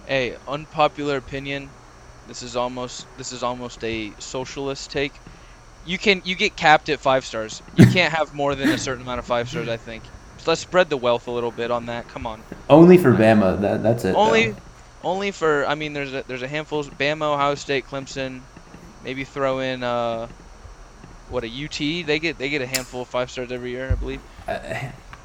[0.06, 1.68] Hey, unpopular opinion.
[2.26, 5.12] This is almost this is almost a socialist take.
[5.86, 7.62] You can you get capped at five stars.
[7.76, 9.68] You can't have more than a certain amount of five stars.
[9.68, 10.02] I think.
[10.38, 12.08] So let's spread the wealth a little bit on that.
[12.08, 12.42] Come on.
[12.68, 13.60] Only for Bama.
[13.60, 14.14] That that's it.
[14.14, 14.56] Only, though.
[15.02, 16.84] Only for I mean, there's a there's a handful.
[16.84, 18.40] Bama, Ohio State, Clemson.
[19.04, 20.28] Maybe throw in uh,
[21.28, 21.78] what a UT.
[21.78, 24.20] They get they get a handful of five stars every year, I believe.
[24.48, 24.58] Uh,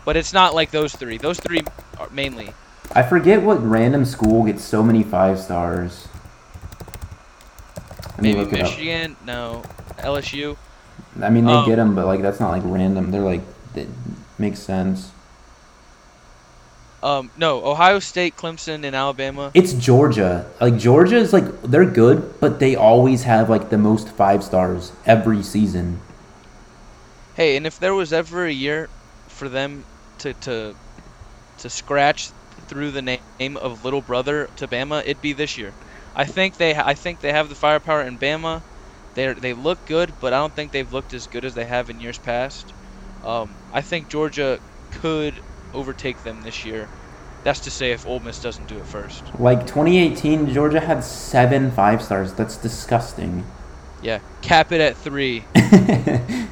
[0.06, 1.18] But it's not like those three.
[1.18, 1.62] Those three
[2.00, 2.52] are mainly.
[2.94, 6.08] I forget what random school gets so many five stars.
[8.20, 8.70] Maybe look it up.
[8.70, 9.16] Michigan.
[9.26, 9.64] No,
[10.04, 10.58] LSU.
[11.22, 13.12] I mean, they Um, get them, but like that's not like random.
[13.12, 13.42] They're like
[13.76, 13.88] it
[14.38, 15.12] makes sense.
[17.02, 19.52] Um, no, Ohio State, Clemson, and Alabama.
[19.54, 20.46] It's Georgia.
[20.60, 24.92] Like Georgia is like they're good, but they always have like the most five stars
[25.06, 26.02] every season.
[27.34, 28.92] Hey, and if there was ever a year
[29.28, 29.86] for them
[30.20, 30.76] to to
[31.58, 32.32] to scratch
[32.68, 35.76] through the name of little brother to Bama, it'd be this year.
[36.16, 38.64] I think they I think they have the firepower in Bama.
[39.16, 41.90] They they look good, but I don't think they've looked as good as they have
[41.90, 42.72] in years past.
[43.24, 44.60] Um, I think Georgia
[44.92, 45.34] could
[45.74, 46.88] overtake them this year.
[47.44, 49.24] That's to say if Ole Miss doesn't do it first.
[49.40, 52.34] Like 2018, Georgia had seven five stars.
[52.34, 53.46] That's disgusting.
[54.02, 55.44] Yeah, cap it at three.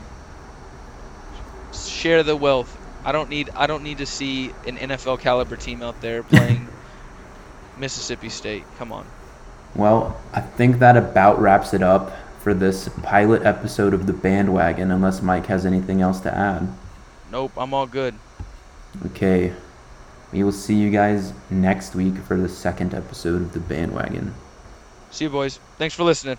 [1.73, 2.75] Share the wealth.
[3.05, 6.67] I don't need I don't need to see an NFL caliber team out there playing
[7.77, 8.63] Mississippi State.
[8.77, 9.05] Come on.
[9.75, 12.11] Well, I think that about wraps it up
[12.47, 14.89] for this pilot episode of the bandwagon.
[14.89, 16.65] Unless Mike has anything else to add.
[17.29, 18.15] Nope, I'm all good.
[19.07, 19.51] Okay.
[20.31, 24.33] We will see you guys next week for the second episode of the bandwagon.
[25.11, 25.59] See you boys.
[25.77, 26.37] Thanks for listening.